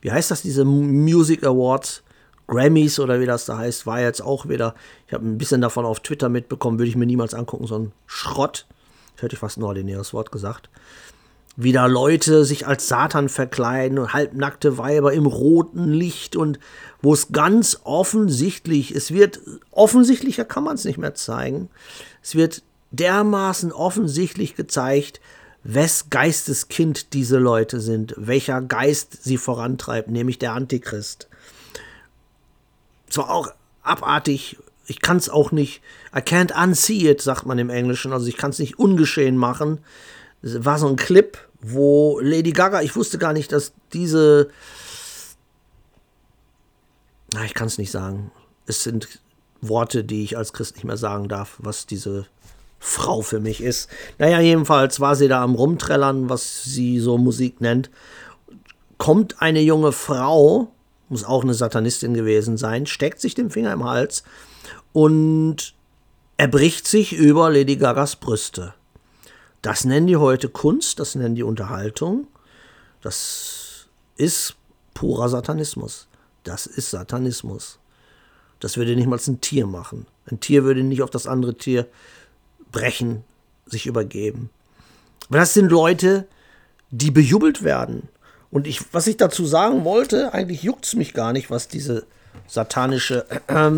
wie 0.00 0.10
heißt 0.10 0.30
das, 0.30 0.42
diese 0.42 0.64
Music 0.64 1.44
Awards, 1.44 2.02
Grammys 2.48 2.98
oder 2.98 3.20
wie 3.20 3.26
das 3.26 3.44
da 3.44 3.58
heißt, 3.58 3.86
war 3.86 4.00
jetzt 4.00 4.20
auch 4.20 4.48
wieder, 4.48 4.74
ich 5.06 5.12
habe 5.12 5.26
ein 5.26 5.38
bisschen 5.38 5.60
davon 5.60 5.84
auf 5.84 6.00
Twitter 6.00 6.28
mitbekommen, 6.28 6.78
würde 6.78 6.88
ich 6.88 6.96
mir 6.96 7.06
niemals 7.06 7.34
angucken, 7.34 7.66
so 7.66 7.78
ein 7.78 7.92
Schrott. 8.06 8.66
Ich 9.16 9.22
hätte 9.22 9.36
fast 9.36 9.58
ein 9.58 9.62
ordinäres 9.62 10.12
Wort 10.12 10.32
gesagt 10.32 10.68
wieder 11.60 11.88
Leute 11.88 12.44
sich 12.44 12.68
als 12.68 12.86
Satan 12.86 13.28
verkleiden 13.28 13.98
und 13.98 14.12
halbnackte 14.12 14.78
Weiber 14.78 15.12
im 15.12 15.26
roten 15.26 15.88
Licht 15.88 16.36
und 16.36 16.60
wo 17.02 17.12
es 17.12 17.32
ganz 17.32 17.80
offensichtlich, 17.82 18.92
es 18.92 19.12
wird 19.12 19.40
offensichtlicher 19.72 20.44
kann 20.44 20.62
man 20.62 20.76
es 20.76 20.84
nicht 20.84 20.98
mehr 20.98 21.14
zeigen. 21.14 21.68
Es 22.22 22.36
wird 22.36 22.62
dermaßen 22.92 23.72
offensichtlich 23.72 24.54
gezeigt, 24.54 25.20
wes 25.64 26.10
Geisteskind 26.10 27.12
diese 27.12 27.38
Leute 27.38 27.80
sind, 27.80 28.14
welcher 28.16 28.62
Geist 28.62 29.24
sie 29.24 29.36
vorantreibt, 29.36 30.10
nämlich 30.10 30.38
der 30.38 30.52
Antichrist. 30.52 31.28
Zwar 33.08 33.30
auch 33.30 33.48
abartig, 33.82 34.58
ich 34.86 35.00
kann 35.00 35.18
es 35.18 35.28
auch 35.28 35.52
nicht, 35.52 35.82
I 36.14 36.20
can't 36.20 36.52
unsee 36.52 37.10
it, 37.10 37.20
sagt 37.20 37.46
man 37.46 37.58
im 37.58 37.70
Englischen, 37.70 38.12
also 38.12 38.26
ich 38.26 38.36
kann 38.36 38.50
es 38.50 38.58
nicht 38.58 38.78
ungeschehen 38.78 39.36
machen. 39.36 39.80
War 40.42 40.78
so 40.78 40.88
ein 40.88 40.96
Clip, 40.96 41.38
wo 41.60 42.20
Lady 42.20 42.52
Gaga, 42.52 42.82
ich 42.82 42.96
wusste 42.96 43.18
gar 43.18 43.32
nicht, 43.32 43.52
dass 43.52 43.72
diese, 43.92 44.48
na, 47.34 47.44
ich 47.44 47.54
kann 47.54 47.66
es 47.66 47.78
nicht 47.78 47.90
sagen. 47.90 48.30
Es 48.66 48.82
sind 48.82 49.20
Worte, 49.60 50.04
die 50.04 50.24
ich 50.24 50.36
als 50.36 50.52
Christ 50.52 50.76
nicht 50.76 50.84
mehr 50.84 50.96
sagen 50.96 51.28
darf, 51.28 51.56
was 51.58 51.86
diese 51.86 52.26
Frau 52.78 53.22
für 53.22 53.40
mich 53.40 53.60
ist. 53.60 53.90
Naja, 54.18 54.40
jedenfalls 54.40 55.00
war 55.00 55.16
sie 55.16 55.28
da 55.28 55.42
am 55.42 55.54
Rumträllern, 55.54 56.28
was 56.28 56.62
sie 56.64 57.00
so 57.00 57.18
Musik 57.18 57.60
nennt. 57.60 57.90
Kommt 58.98 59.42
eine 59.42 59.60
junge 59.60 59.92
Frau, 59.92 60.72
muss 61.08 61.24
auch 61.24 61.42
eine 61.42 61.54
Satanistin 61.54 62.14
gewesen 62.14 62.56
sein, 62.56 62.86
steckt 62.86 63.20
sich 63.20 63.34
den 63.34 63.50
Finger 63.50 63.72
im 63.72 63.84
Hals 63.84 64.24
und 64.92 65.74
erbricht 66.36 66.86
sich 66.86 67.12
über 67.12 67.50
Lady 67.50 67.76
Gagas 67.76 68.16
Brüste. 68.16 68.74
Das 69.62 69.84
nennen 69.84 70.06
die 70.06 70.16
heute 70.16 70.48
Kunst, 70.48 71.00
das 71.00 71.14
nennen 71.14 71.34
die 71.34 71.42
Unterhaltung. 71.42 72.28
Das 73.00 73.88
ist 74.16 74.56
purer 74.94 75.28
Satanismus. 75.28 76.08
Das 76.44 76.66
ist 76.66 76.90
Satanismus. 76.90 77.78
Das 78.60 78.76
würde 78.76 78.94
nicht 78.94 79.08
mal 79.08 79.20
ein 79.26 79.40
Tier 79.40 79.66
machen. 79.66 80.06
Ein 80.30 80.40
Tier 80.40 80.64
würde 80.64 80.82
nicht 80.82 81.02
auf 81.02 81.10
das 81.10 81.26
andere 81.26 81.56
Tier 81.56 81.86
brechen, 82.70 83.24
sich 83.66 83.86
übergeben. 83.86 84.50
Aber 85.28 85.38
das 85.38 85.54
sind 85.54 85.70
Leute, 85.70 86.26
die 86.90 87.10
bejubelt 87.10 87.62
werden. 87.62 88.08
Und 88.50 88.66
ich, 88.66 88.92
was 88.92 89.06
ich 89.06 89.16
dazu 89.16 89.44
sagen 89.46 89.84
wollte, 89.84 90.32
eigentlich 90.32 90.62
juckt 90.62 90.86
es 90.86 90.94
mich 90.94 91.12
gar 91.12 91.32
nicht, 91.32 91.50
was 91.50 91.68
diese 91.68 92.06
satanische 92.46 93.26
äh, 93.48 93.70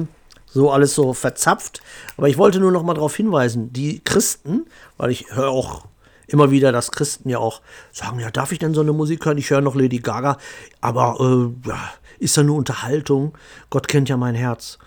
so 0.47 0.71
alles 0.71 0.95
so 0.95 1.13
verzapft. 1.13 1.81
Aber 2.17 2.29
ich 2.29 2.39
wollte 2.39 2.61
nur 2.61 2.73
noch 2.73 2.83
mal 2.83 2.95
darauf 2.95 3.17
hinweisen, 3.17 3.73
die 3.73 4.01
Christen, 4.01 4.67
weil 4.97 5.11
ich 5.11 5.35
höre 5.35 5.51
auch 5.51 5.87
immer 6.27 6.51
wieder, 6.51 6.73
dass 6.73 6.93
Christen 6.93 7.29
ja 7.29 7.39
auch 7.39 7.61
sagen, 7.93 8.21
ja, 8.21 8.31
darf 8.31 8.53
ich 8.53 8.59
denn 8.59 8.75
so 8.75 8.81
eine 8.81 8.93
Musik 8.93 9.25
hören? 9.27 9.39
Ich 9.39 9.51
höre 9.51 9.61
noch 9.61 9.75
Lady 9.75 9.99
Gaga, 9.99 10.39
aber 10.81 11.17
äh, 11.21 11.69
ja, 11.69 11.79
ist 12.19 12.37
ja 12.37 12.43
nur 12.43 12.57
Unterhaltung. 12.57 13.37
Gott 13.71 13.89
kennt 13.89 14.09
ja 14.09 14.17
mein 14.17 14.35
Herz. 14.35 14.79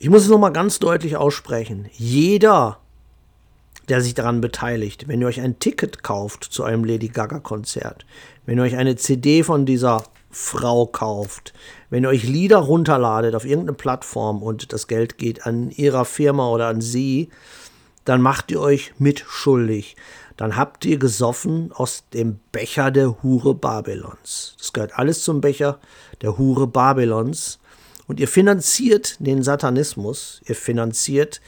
Ich 0.00 0.10
muss 0.10 0.22
es 0.22 0.28
noch 0.28 0.38
mal 0.38 0.50
ganz 0.50 0.78
deutlich 0.78 1.16
aussprechen. 1.16 1.88
Jeder, 1.92 2.78
der 3.88 4.00
sich 4.02 4.14
daran 4.14 4.40
beteiligt, 4.40 5.08
wenn 5.08 5.20
ihr 5.20 5.26
euch 5.26 5.40
ein 5.40 5.58
Ticket 5.58 6.02
kauft 6.02 6.44
zu 6.44 6.64
einem 6.64 6.84
Lady 6.84 7.08
Gaga 7.08 7.40
Konzert, 7.40 8.04
wenn 8.46 8.58
ihr 8.58 8.64
euch 8.64 8.76
eine 8.76 8.96
CD 8.96 9.42
von 9.42 9.66
dieser 9.66 10.04
Frau 10.30 10.86
kauft, 10.86 11.54
wenn 11.90 12.04
ihr 12.04 12.10
euch 12.10 12.24
Lieder 12.24 12.58
runterladet 12.58 13.34
auf 13.34 13.44
irgendeine 13.44 13.76
Plattform 13.76 14.42
und 14.42 14.72
das 14.72 14.86
Geld 14.86 15.18
geht 15.18 15.46
an 15.46 15.70
ihrer 15.70 16.04
Firma 16.04 16.48
oder 16.48 16.68
an 16.68 16.80
sie, 16.80 17.30
dann 18.04 18.22
macht 18.22 18.50
ihr 18.50 18.60
euch 18.60 18.92
mitschuldig. 18.98 19.96
Dann 20.36 20.56
habt 20.56 20.84
ihr 20.84 20.98
gesoffen 20.98 21.72
aus 21.72 22.04
dem 22.14 22.38
Becher 22.52 22.90
der 22.90 23.22
Hure 23.22 23.54
Babylons. 23.54 24.54
Das 24.58 24.72
gehört 24.72 24.98
alles 24.98 25.24
zum 25.24 25.40
Becher 25.40 25.78
der 26.22 26.38
Hure 26.38 26.66
Babylons. 26.66 27.58
Und 28.06 28.20
ihr 28.20 28.28
finanziert 28.28 29.16
den 29.18 29.42
Satanismus, 29.42 30.40
ihr 30.46 30.54
finanziert 30.54 31.40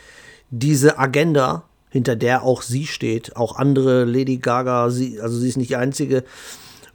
diese 0.50 0.98
Agenda, 0.98 1.64
hinter 1.90 2.16
der 2.16 2.42
auch 2.42 2.62
sie 2.62 2.86
steht, 2.86 3.36
auch 3.36 3.56
andere 3.56 4.04
Lady 4.04 4.38
Gaga, 4.38 4.90
sie, 4.90 5.20
also 5.20 5.38
sie 5.38 5.48
ist 5.48 5.56
nicht 5.56 5.70
die 5.70 5.76
einzige, 5.76 6.24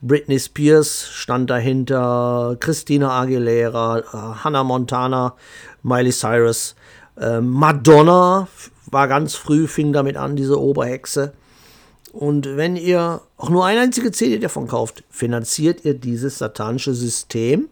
Britney 0.01 0.39
Spears 0.39 1.07
stand 1.11 1.49
dahinter, 1.49 2.57
Christina 2.59 3.19
Aguilera, 3.21 3.99
äh, 3.99 4.03
Hannah 4.43 4.63
Montana, 4.63 5.35
Miley 5.83 6.11
Cyrus, 6.11 6.75
äh, 7.19 7.41
Madonna 7.41 8.47
war 8.91 9.07
ganz 9.07 9.35
früh, 9.35 9.67
fing 9.67 9.93
damit 9.93 10.17
an, 10.17 10.35
diese 10.35 10.59
Oberhexe. 10.59 11.33
Und 12.11 12.55
wenn 12.55 12.75
ihr 12.75 13.21
auch 13.35 13.49
nur 13.49 13.65
eine 13.65 13.81
einzige 13.81 14.11
CD 14.11 14.39
davon 14.39 14.67
kauft, 14.67 15.03
finanziert 15.09 15.83
ihr 15.83 15.95
dieses 15.95 16.37
satanische 16.37 16.93
System 16.93 17.67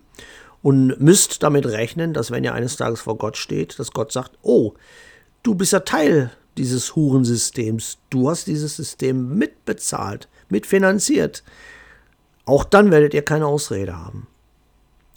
und 0.61 0.99
müsst 0.99 1.43
damit 1.43 1.65
rechnen, 1.65 2.13
dass 2.13 2.31
wenn 2.31 2.43
ihr 2.43 2.53
eines 2.53 2.75
Tages 2.75 3.01
vor 3.01 3.17
Gott 3.17 3.37
steht, 3.37 3.79
dass 3.79 3.91
Gott 3.91 4.11
sagt, 4.11 4.31
oh, 4.41 4.73
du 5.43 5.55
bist 5.55 5.71
ja 5.71 5.81
Teil 5.81 6.31
dieses 6.57 6.95
Hurensystems, 6.95 7.97
du 8.09 8.29
hast 8.29 8.47
dieses 8.47 8.75
System 8.75 9.37
mitbezahlt, 9.37 10.27
mitfinanziert. 10.49 11.43
Auch 12.45 12.63
dann 12.63 12.91
werdet 12.91 13.13
ihr 13.13 13.23
keine 13.23 13.47
Ausrede 13.47 13.97
haben. 13.97 14.27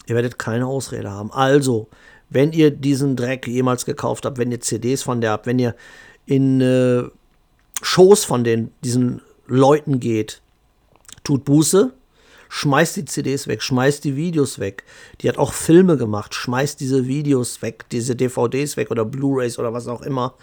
Ihr 0.07 0.15
werdet 0.15 0.39
keine 0.39 0.65
Ausrede 0.65 1.11
haben. 1.11 1.31
Also, 1.31 1.87
wenn 2.29 2.53
ihr 2.53 2.71
diesen 2.71 3.15
Dreck 3.15 3.47
jemals 3.47 3.85
gekauft 3.85 4.25
habt, 4.25 4.37
wenn 4.37 4.51
ihr 4.51 4.61
CDs 4.61 5.03
von 5.03 5.21
der 5.21 5.31
habt, 5.31 5.45
wenn 5.45 5.59
ihr 5.59 5.75
in 6.25 6.61
äh, 6.61 7.03
Shows 7.81 8.23
von 8.23 8.43
den, 8.43 8.71
diesen 8.83 9.21
Leuten 9.45 9.99
geht, 9.99 10.41
tut 11.23 11.45
Buße, 11.45 11.93
schmeißt 12.49 12.95
die 12.97 13.05
CDs 13.05 13.47
weg, 13.47 13.61
schmeißt 13.61 14.03
die 14.03 14.15
Videos 14.15 14.59
weg. 14.59 14.83
Die 15.21 15.29
hat 15.29 15.37
auch 15.37 15.53
Filme 15.53 15.97
gemacht, 15.97 16.33
schmeißt 16.33 16.79
diese 16.79 17.07
Videos 17.07 17.61
weg, 17.61 17.85
diese 17.91 18.15
DVDs 18.15 18.77
weg 18.77 18.91
oder 18.91 19.05
Blu-rays 19.05 19.59
oder 19.59 19.73
was 19.73 19.87
auch 19.87 20.01
immer. 20.01 20.35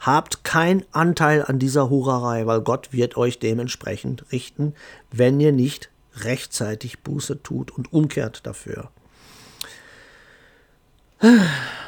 Habt 0.00 0.44
keinen 0.44 0.84
Anteil 0.92 1.44
an 1.44 1.58
dieser 1.58 1.90
Hurerei, 1.90 2.46
weil 2.46 2.60
Gott 2.60 2.92
wird 2.92 3.16
euch 3.16 3.38
dementsprechend 3.38 4.30
richten, 4.32 4.74
wenn 5.10 5.40
ihr 5.40 5.52
nicht 5.52 5.90
rechtzeitig 6.14 7.00
Buße 7.00 7.42
tut 7.42 7.70
und 7.70 7.92
umkehrt 7.92 8.46
dafür. 8.46 8.90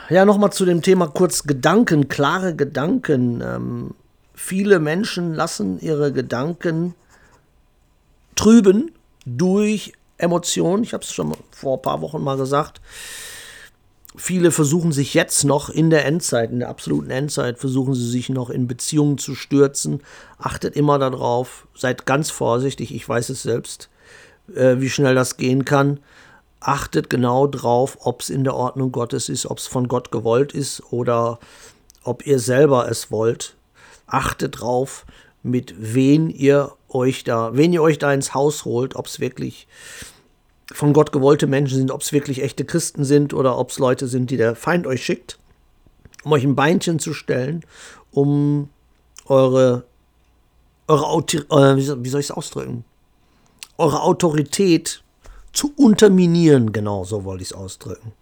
Ja, 0.09 0.25
nochmal 0.25 0.53
zu 0.53 0.65
dem 0.65 0.83
Thema 0.83 1.07
kurz 1.07 1.45
Gedanken, 1.45 2.09
klare 2.09 2.57
Gedanken. 2.57 3.41
Ähm, 3.43 3.95
viele 4.35 4.81
Menschen 4.81 5.35
lassen 5.35 5.81
ihre 5.81 6.13
Gedanken 6.13 6.95
trüben 8.35 8.91
durch 9.25 9.93
Emotionen. 10.19 10.83
Ich 10.83 10.95
habe 10.95 11.05
es 11.05 11.13
schon 11.13 11.37
vor 11.53 11.79
ein 11.79 11.83
paar 11.83 12.01
Wochen 12.01 12.23
mal 12.23 12.37
gesagt. 12.37 12.81
Viele 14.17 14.51
versuchen 14.51 14.91
sich 14.91 15.15
jetzt 15.15 15.45
noch 15.45 15.71
in 15.71 15.89
der 15.89 16.05
Endzeit, 16.05 16.51
in 16.51 16.59
der 16.59 16.69
absoluten 16.69 17.11
Endzeit, 17.11 17.59
versuchen 17.59 17.95
sie 17.95 18.09
sich 18.09 18.29
noch 18.29 18.51
in 18.51 18.67
Beziehungen 18.67 19.19
zu 19.19 19.37
stürzen. 19.37 20.03
Achtet 20.37 20.75
immer 20.75 20.99
darauf, 20.99 21.69
seid 21.77 22.07
ganz 22.07 22.31
vorsichtig, 22.31 22.93
ich 22.93 23.09
weiß 23.09 23.29
es 23.29 23.43
selbst 23.43 23.89
äh, 24.55 24.81
wie 24.81 24.91
schnell 24.91 25.15
das 25.15 25.37
gehen 25.37 25.65
kann. 25.65 26.01
Achtet 26.61 27.09
genau 27.09 27.47
drauf, 27.47 27.99
ob 28.01 28.21
es 28.21 28.31
in 28.31 28.45
der 28.45 28.55
Ordnung 28.55 28.93
Gottes 28.93 29.29
ist, 29.29 29.47
ob 29.47 29.59
es 29.59 29.67
von 29.67 29.89
Gott 29.89 30.11
gewollt 30.11 30.53
ist 30.53 30.83
oder 30.93 31.39
ob 32.03 32.27
ihr 32.27 32.39
selber 32.39 32.91
es 32.91 33.11
wollt. 33.11 33.57
Achtet 34.07 34.61
drauf, 34.61 35.07
mit 35.43 35.75
wen 35.79 36.29
ihr 36.29 36.73
euch 36.89 37.25
da, 37.25 37.57
wen 37.57 37.73
ihr 37.73 37.83
euch 37.83 37.99
da 37.99 38.13
ins 38.13 38.35
Haus 38.35 38.65
holt, 38.65 38.95
ob 38.97 39.07
es 39.07 39.21
wirklich 39.21 39.69
von 40.73 40.93
Gott 40.93 41.13
gewollte 41.13 41.47
Menschen 41.47 41.79
sind, 41.79 41.91
ob 41.91 42.03
es 42.03 42.13
wirklich 42.13 42.43
echte 42.43 42.65
Christen 42.65 43.05
sind 43.05 43.35
oder 43.35 43.59
ob 43.59 43.71
es 43.71 43.79
Leute 43.79 44.07
sind, 44.07 44.31
die 44.31 44.37
der 44.37 44.55
Feind 44.55 44.87
euch 44.87 45.05
schickt, 45.05 45.39
um 46.25 46.33
euch 46.33 46.45
ein 46.45 46.57
Beinchen 46.57 46.99
zu 46.99 47.13
stellen, 47.13 47.65
um 48.11 48.69
eure, 49.27 49.85
eure 50.87 51.23
äh, 51.23 51.77
wie 51.77 52.09
soll 52.09 52.21
ich 52.21 52.27
es 52.27 52.31
ausdrücken? 52.31 52.85
eure 53.81 54.03
Autorität 54.03 55.03
zu 55.53 55.73
unterminieren, 55.75 56.73
genau 56.73 57.05
so 57.05 57.25
wollte 57.25 57.43
ich 57.43 57.51
es 57.51 57.57
ausdrücken. 57.57 58.13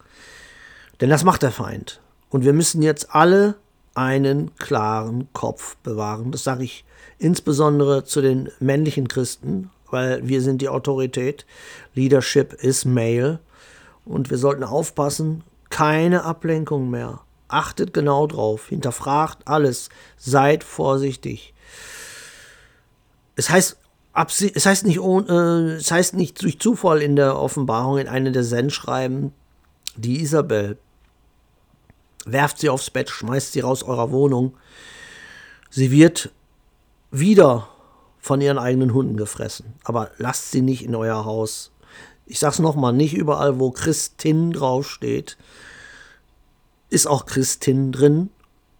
Denn 1.00 1.10
das 1.10 1.24
macht 1.24 1.42
der 1.42 1.50
Feind. 1.50 2.00
Und 2.30 2.44
wir 2.44 2.52
müssen 2.52 2.80
jetzt 2.80 3.14
alle 3.14 3.56
einen 3.94 4.54
klaren 4.56 5.30
Kopf 5.32 5.76
bewahren. 5.78 6.30
Das 6.30 6.44
sage 6.44 6.64
ich 6.64 6.84
insbesondere 7.18 8.04
zu 8.04 8.20
den 8.20 8.50
männlichen 8.60 9.08
Christen, 9.08 9.70
weil 9.90 10.26
wir 10.26 10.42
sind 10.42 10.62
die 10.62 10.68
Autorität. 10.68 11.46
Leadership 11.94 12.52
is 12.54 12.84
male. 12.84 13.40
Und 14.04 14.30
wir 14.30 14.38
sollten 14.38 14.64
aufpassen, 14.64 15.44
keine 15.70 16.24
Ablenkung 16.24 16.90
mehr. 16.90 17.20
Achtet 17.48 17.94
genau 17.94 18.26
drauf, 18.26 18.68
hinterfragt 18.68 19.46
alles, 19.46 19.88
seid 20.16 20.64
vorsichtig. 20.64 21.54
Es 23.36 23.50
heißt, 23.50 23.78
es 24.54 24.66
heißt 24.66 24.84
nicht, 24.84 24.98
äh, 24.98 25.74
es 25.76 25.90
heißt 25.90 26.14
nicht 26.14 26.42
durch 26.42 26.58
Zufall 26.58 27.02
in 27.02 27.16
der 27.16 27.38
Offenbarung 27.38 27.98
in 27.98 28.08
einem 28.08 28.32
der 28.32 28.44
Sendschreiben, 28.44 29.32
die 29.96 30.20
Isabel, 30.20 30.78
werft 32.24 32.58
sie 32.58 32.68
aufs 32.68 32.90
Bett, 32.90 33.10
schmeißt 33.10 33.52
sie 33.52 33.60
raus 33.60 33.82
eurer 33.82 34.10
Wohnung. 34.10 34.56
Sie 35.70 35.90
wird 35.90 36.30
wieder 37.10 37.68
von 38.28 38.42
ihren 38.42 38.58
eigenen 38.58 38.92
Hunden 38.92 39.16
gefressen. 39.16 39.72
Aber 39.84 40.10
lasst 40.18 40.50
sie 40.50 40.60
nicht 40.60 40.84
in 40.84 40.94
euer 40.94 41.24
Haus. 41.24 41.72
Ich 42.26 42.38
sag's 42.38 42.58
nochmal, 42.58 42.92
nicht 42.92 43.14
überall, 43.14 43.58
wo 43.58 43.70
Christin 43.70 44.52
draufsteht, 44.52 45.38
ist 46.90 47.06
auch 47.06 47.24
Christin 47.24 47.90
drin. 47.90 48.28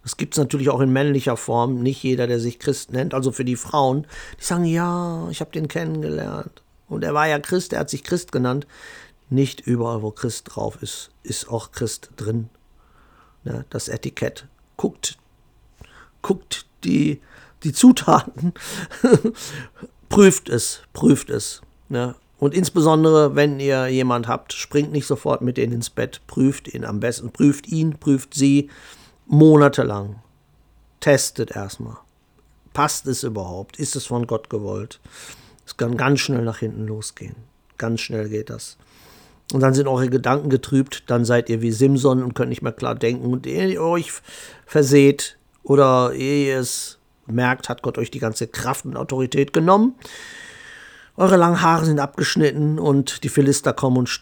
Das 0.03 0.17
gibt 0.17 0.35
es 0.35 0.37
natürlich 0.37 0.69
auch 0.69 0.81
in 0.81 0.93
männlicher 0.93 1.35
Form. 1.35 1.81
Nicht 1.81 2.03
jeder, 2.03 2.27
der 2.27 2.39
sich 2.39 2.59
Christ 2.59 2.93
nennt. 2.93 3.15
Also 3.15 3.31
für 3.31 3.43
die 3.43 3.55
Frauen, 3.55 4.05
die 4.39 4.45
sagen, 4.45 4.65
ja, 4.65 5.27
ich 5.31 5.41
habe 5.41 5.49
den 5.49 5.67
kennengelernt. 5.67 6.61
Und 6.87 7.03
er 7.03 7.15
war 7.15 7.27
ja 7.27 7.39
Christ, 7.39 7.73
er 7.73 7.79
hat 7.79 7.89
sich 7.89 8.03
Christ 8.03 8.31
genannt. 8.31 8.67
Nicht 9.31 9.61
überall, 9.61 10.03
wo 10.03 10.11
Christ 10.11 10.45
drauf 10.53 10.77
ist, 10.83 11.09
ist 11.23 11.49
auch 11.49 11.71
Christ 11.71 12.11
drin. 12.17 12.49
Ja, 13.45 13.65
das 13.71 13.87
Etikett. 13.87 14.47
Guckt, 14.77 15.17
guckt 16.21 16.67
die, 16.83 17.19
die 17.63 17.73
Zutaten. 17.73 18.53
prüft 20.09 20.49
es, 20.49 20.81
prüft 20.93 21.29
es. 21.29 21.61
Ja. 21.89 22.15
Und 22.39 22.53
insbesondere, 22.53 23.35
wenn 23.35 23.59
ihr 23.59 23.87
jemand 23.87 24.27
habt, 24.27 24.53
springt 24.53 24.91
nicht 24.91 25.05
sofort 25.05 25.41
mit 25.41 25.57
denen 25.57 25.73
ins 25.73 25.89
Bett, 25.89 26.21
prüft 26.25 26.73
ihn 26.73 26.85
am 26.85 26.99
besten, 26.99 27.31
prüft 27.31 27.67
ihn, 27.67 27.97
prüft 27.99 28.33
sie 28.33 28.69
monatelang. 29.27 30.21
Testet 31.01 31.51
erstmal. 31.51 31.97
Passt 32.73 33.07
es 33.07 33.23
überhaupt? 33.23 33.77
Ist 33.77 33.95
es 33.95 34.05
von 34.05 34.25
Gott 34.25 34.49
gewollt? 34.49 34.99
Es 35.65 35.75
kann 35.75 35.97
ganz 35.97 36.21
schnell 36.21 36.43
nach 36.43 36.59
hinten 36.59 36.87
losgehen. 36.87 37.35
Ganz 37.77 38.01
schnell 38.01 38.29
geht 38.29 38.49
das. 38.49 38.77
Und 39.51 39.61
dann 39.61 39.73
sind 39.73 39.87
eure 39.87 40.09
Gedanken 40.09 40.49
getrübt, 40.49 41.03
dann 41.07 41.25
seid 41.25 41.49
ihr 41.49 41.61
wie 41.61 41.71
Simson 41.71 42.23
und 42.23 42.35
könnt 42.35 42.49
nicht 42.49 42.61
mehr 42.61 42.71
klar 42.71 42.95
denken. 42.95 43.31
Und 43.31 43.47
ehe 43.47 43.67
ihr 43.67 43.81
euch 43.81 44.11
verseht 44.65 45.37
oder 45.63 46.13
ihr 46.13 46.59
es 46.59 46.98
merkt, 47.31 47.69
hat 47.69 47.81
Gott 47.81 47.97
euch 47.97 48.11
die 48.11 48.19
ganze 48.19 48.47
Kraft 48.47 48.85
und 48.85 48.97
Autorität 48.97 49.53
genommen 49.53 49.95
eure 51.19 51.35
langen 51.35 51.61
Haare 51.61 51.85
sind 51.85 51.99
abgeschnitten 51.99 52.79
und 52.79 53.25
die 53.25 53.29
Philister 53.29 53.73
kommen 53.73 53.97
und 53.97 54.21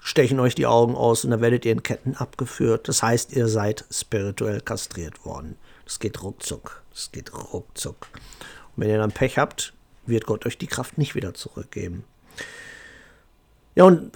stechen 0.00 0.40
euch 0.40 0.56
die 0.56 0.66
Augen 0.66 0.96
aus 0.96 1.24
und 1.24 1.30
dann 1.30 1.40
werdet 1.40 1.64
ihr 1.64 1.70
in 1.70 1.84
Ketten 1.84 2.16
abgeführt. 2.16 2.88
Das 2.88 3.04
heißt, 3.04 3.32
ihr 3.32 3.46
seid 3.46 3.84
spirituell 3.92 4.60
kastriert 4.60 5.24
worden. 5.24 5.56
Das 5.84 6.00
geht 6.00 6.20
ruckzuck. 6.20 6.82
Das 6.92 7.12
geht 7.12 7.32
ruckzuck. 7.32 8.08
Und 8.74 8.82
wenn 8.82 8.90
ihr 8.90 8.98
dann 8.98 9.12
Pech 9.12 9.38
habt, 9.38 9.72
wird 10.04 10.26
Gott 10.26 10.44
euch 10.46 10.58
die 10.58 10.66
Kraft 10.66 10.98
nicht 10.98 11.14
wieder 11.14 11.32
zurückgeben. 11.32 12.02
Ja, 13.76 13.84
und 13.84 14.10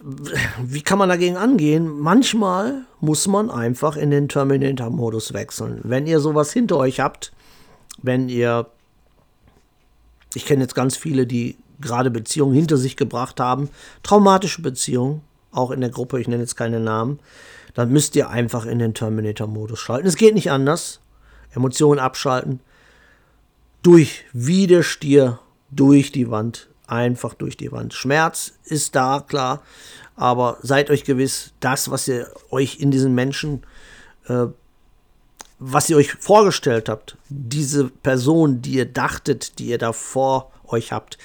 wie 0.60 0.82
kann 0.82 0.98
man 0.98 1.08
dagegen 1.08 1.36
angehen? 1.36 1.88
Manchmal 2.00 2.86
muss 3.00 3.28
man 3.28 3.50
einfach 3.52 3.96
in 3.96 4.10
den 4.10 4.28
Terminator-Modus 4.28 5.32
wechseln. 5.32 5.80
Wenn 5.84 6.08
ihr 6.08 6.18
sowas 6.18 6.52
hinter 6.52 6.76
euch 6.76 6.98
habt, 6.98 7.32
wenn 8.02 8.28
ihr, 8.28 8.66
ich 10.34 10.46
kenne 10.46 10.62
jetzt 10.62 10.74
ganz 10.74 10.96
viele, 10.96 11.26
die 11.26 11.56
gerade 11.80 12.10
Beziehungen 12.10 12.54
hinter 12.54 12.76
sich 12.76 12.96
gebracht 12.96 13.40
haben, 13.40 13.70
traumatische 14.02 14.62
Beziehungen, 14.62 15.22
auch 15.52 15.70
in 15.70 15.80
der 15.80 15.90
Gruppe, 15.90 16.20
ich 16.20 16.28
nenne 16.28 16.42
jetzt 16.42 16.56
keine 16.56 16.80
Namen, 16.80 17.18
dann 17.74 17.90
müsst 17.90 18.16
ihr 18.16 18.28
einfach 18.28 18.66
in 18.66 18.78
den 18.78 18.94
Terminator-Modus 18.94 19.78
schalten. 19.78 20.08
Es 20.08 20.16
geht 20.16 20.34
nicht 20.34 20.50
anders. 20.50 21.00
Emotionen 21.54 22.00
abschalten. 22.00 22.60
Durch, 23.82 24.24
wie 24.32 24.66
der 24.66 24.82
Stier, 24.82 25.38
durch 25.70 26.12
die 26.12 26.30
Wand. 26.30 26.68
Einfach 26.86 27.34
durch 27.34 27.56
die 27.56 27.70
Wand. 27.70 27.94
Schmerz 27.94 28.54
ist 28.64 28.96
da, 28.96 29.24
klar. 29.26 29.62
Aber 30.16 30.58
seid 30.62 30.90
euch 30.90 31.04
gewiss, 31.04 31.52
das, 31.60 31.90
was 31.90 32.08
ihr 32.08 32.28
euch 32.50 32.80
in 32.80 32.90
diesen 32.90 33.14
Menschen, 33.14 33.62
äh, 34.26 34.46
was 35.58 35.90
ihr 35.90 35.96
euch 35.96 36.12
vorgestellt 36.12 36.88
habt, 36.88 37.16
diese 37.28 37.88
Person, 37.88 38.62
die 38.62 38.74
ihr 38.74 38.86
dachtet, 38.86 39.58
die 39.58 39.66
ihr 39.66 39.78
da 39.78 39.92
vor 39.92 40.52
euch 40.66 40.92
habt, 40.92 41.18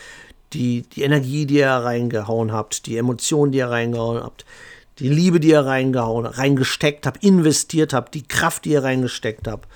die, 0.54 0.84
die 0.84 1.04
Energie, 1.04 1.46
die 1.46 1.58
ihr 1.58 1.70
reingehauen 1.70 2.52
habt, 2.52 2.86
die 2.86 2.98
Emotionen, 2.98 3.52
die 3.52 3.60
ihr 3.60 3.70
reingehauen 3.70 4.24
habt, 4.24 4.46
die 5.00 5.10
Liebe, 5.10 5.40
die 5.40 5.50
ihr 5.50 5.66
reingehauen, 5.66 6.26
reingesteckt 6.26 7.06
habt, 7.06 7.24
investiert 7.24 7.94
habt, 7.94 8.14
die 8.14 8.28
Kraft, 8.28 8.66
die 8.66 8.72
ihr 8.72 8.84
reingesteckt 8.84 9.48
habt. 9.48 9.68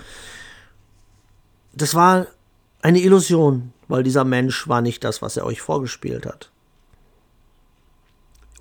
Das 1.73 1.95
war 1.95 2.27
eine 2.81 2.99
Illusion, 2.99 3.73
weil 3.87 4.03
dieser 4.03 4.23
Mensch 4.23 4.67
war 4.67 4.81
nicht 4.81 5.03
das, 5.03 5.21
was 5.21 5.37
er 5.37 5.45
euch 5.45 5.61
vorgespielt 5.61 6.25
hat. 6.25 6.51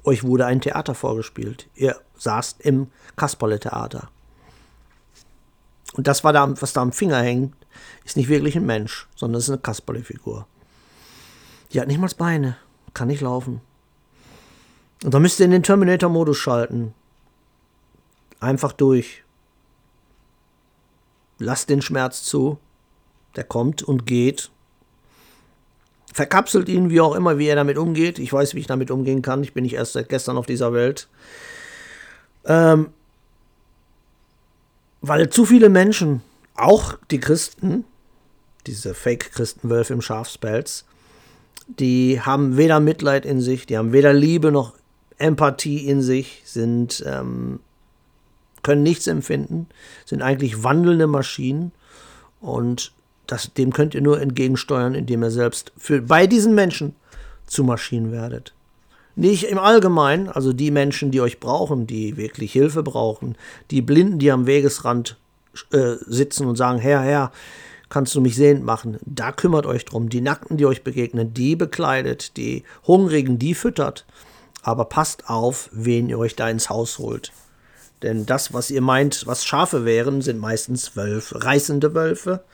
Euch 0.05 0.25
wurde 0.25 0.47
ein 0.47 0.61
Theater 0.61 0.95
vorgespielt. 0.95 1.69
Ihr 1.75 1.97
saßt 2.17 2.61
im 2.61 2.89
Kasperle-Theater. 3.17 4.09
Und 5.97 6.07
das, 6.07 6.25
war 6.25 6.33
da, 6.33 6.61
was 6.61 6.75
da 6.75 6.83
am 6.83 6.93
Finger 6.93 7.23
hängt, 7.23 7.55
ist 8.05 8.17
nicht 8.17 8.29
wirklich 8.29 8.55
ein 8.55 8.67
Mensch, 8.67 9.09
sondern 9.17 9.39
es 9.39 9.45
ist 9.45 9.51
eine 9.51 9.59
Kasperle-Figur. 9.59 10.47
Die 11.73 11.81
hat 11.81 11.89
nicht 11.89 11.99
mal 11.99 12.11
Beine, 12.17 12.59
kann 12.93 13.09
nicht 13.09 13.23
laufen. 13.23 13.63
Und 15.03 15.15
dann 15.15 15.23
müsst 15.23 15.41
ihr 15.41 15.47
in 15.47 15.53
den 15.53 15.63
Terminator-Modus 15.63 16.37
schalten. 16.37 16.95
Einfach 18.41 18.73
durch. 18.73 19.25
Lasst 21.39 21.71
den 21.71 21.83
Schmerz 21.83 22.23
zu. 22.25 22.59
Der 23.35 23.45
kommt 23.45 23.83
und 23.83 24.07
geht. 24.07 24.51
Verkapselt 26.13 26.69
ihn, 26.69 26.91
wie 26.91 27.01
auch 27.01 27.15
immer, 27.15 27.39
wie 27.39 27.47
er 27.47 27.57
damit 27.57 27.79
umgeht. 27.79 28.19
Ich 28.19 28.33
weiß, 28.33 28.55
wie 28.55 28.61
ich 28.61 28.67
damit 28.67 28.91
umgehen 28.91 29.23
kann. 29.23 29.43
Ich 29.43 29.55
bin 29.55 29.65
nicht 29.65 29.75
erst 29.75 29.95
seit 29.95 30.09
gestern 30.09 30.37
auf 30.37 30.47
dieser 30.47 30.73
Welt. 30.73 31.09
Ähm, 32.45 32.91
weil 35.01 35.29
zu 35.31 35.45
viele 35.45 35.69
Menschen, 35.69 36.23
auch 36.55 36.99
die 37.11 37.21
Christen, 37.21 37.85
diese 38.67 38.95
Fake-Christenwölfe 38.95 39.93
im 39.93 40.03
Schafspelz, 40.03 40.85
die 41.69 42.21
haben 42.21 42.57
weder 42.57 42.81
Mitleid 42.81 43.27
in 43.27 43.41
sich, 43.41 43.67
die 43.67 43.77
haben 43.77 43.93
weder 43.93 44.13
Liebe 44.13 44.53
noch 44.53 44.75
Empathie 45.19 45.87
in 45.89 46.03
sich, 46.03 46.43
sind, 46.45 47.03
ähm, 47.07 47.61
können 48.63 48.83
nichts 48.83 49.07
empfinden, 49.07 49.69
sind 50.05 50.23
eigentlich 50.23 50.63
wandelnde 50.63 51.07
Maschinen 51.07 51.73
und 52.41 52.93
das, 53.27 53.53
dem 53.55 53.73
könnt 53.73 53.95
ihr 53.95 54.03
nur 54.03 54.21
entgegensteuern, 54.21 54.95
indem 54.95 55.23
ihr 55.23 55.31
selbst 55.31 55.73
für, 55.77 56.03
bei 56.03 56.27
diesen 56.27 56.55
Menschen 56.55 56.95
zu 57.47 57.65
Maschinen 57.65 58.13
werdet. 58.13 58.56
Nicht 59.17 59.45
im 59.45 59.59
Allgemeinen, 59.59 60.29
also 60.29 60.53
die 60.53 60.71
Menschen, 60.71 61.11
die 61.11 61.23
euch 61.23 61.41
brauchen, 61.41 61.87
die 61.87 62.19
wirklich 62.19 62.53
Hilfe 62.53 62.83
brauchen, 62.83 63.37
die 63.71 63.81
Blinden, 63.81 64.19
die 64.19 64.31
am 64.31 64.47
Wegesrand 64.47 65.17
äh, 65.73 65.95
sitzen 66.07 66.47
und 66.47 66.57
sagen, 66.57 66.79
Herr, 66.79 67.01
Herr, 67.01 67.33
kannst 67.89 68.15
du 68.15 68.21
mich 68.21 68.37
sehend 68.37 68.65
machen. 68.65 68.99
Da 69.07 69.33
kümmert 69.33 69.65
euch 69.65 69.87
drum. 69.87 70.11
Die 70.11 70.21
Nackten, 70.21 70.59
die 70.59 70.67
euch 70.67 70.85
begegnen, 70.85 71.33
die 71.33 71.57
bekleidet, 71.57 72.37
die 72.37 72.65
Hungrigen, 72.87 73.39
die 73.39 73.55
füttert. 73.55 74.05
Aber 74.63 74.85
passt 74.85 75.31
auf, 75.31 75.71
wen 75.73 76.11
ihr 76.11 76.19
euch 76.19 76.37
da 76.37 76.51
ins 76.51 76.69
Haus 76.69 76.99
holt. 76.99 77.33
Denn 78.03 78.27
das, 78.27 78.53
was 78.53 78.71
ihr 78.71 78.83
meint, 78.83 79.27
was 79.27 79.47
Schafe 79.47 79.85
wären, 79.85 80.21
sind 80.21 80.39
meistens 80.39 80.97
Wölfe, 80.97 81.43
reißende 81.43 81.95
Wölfe. 81.95 82.45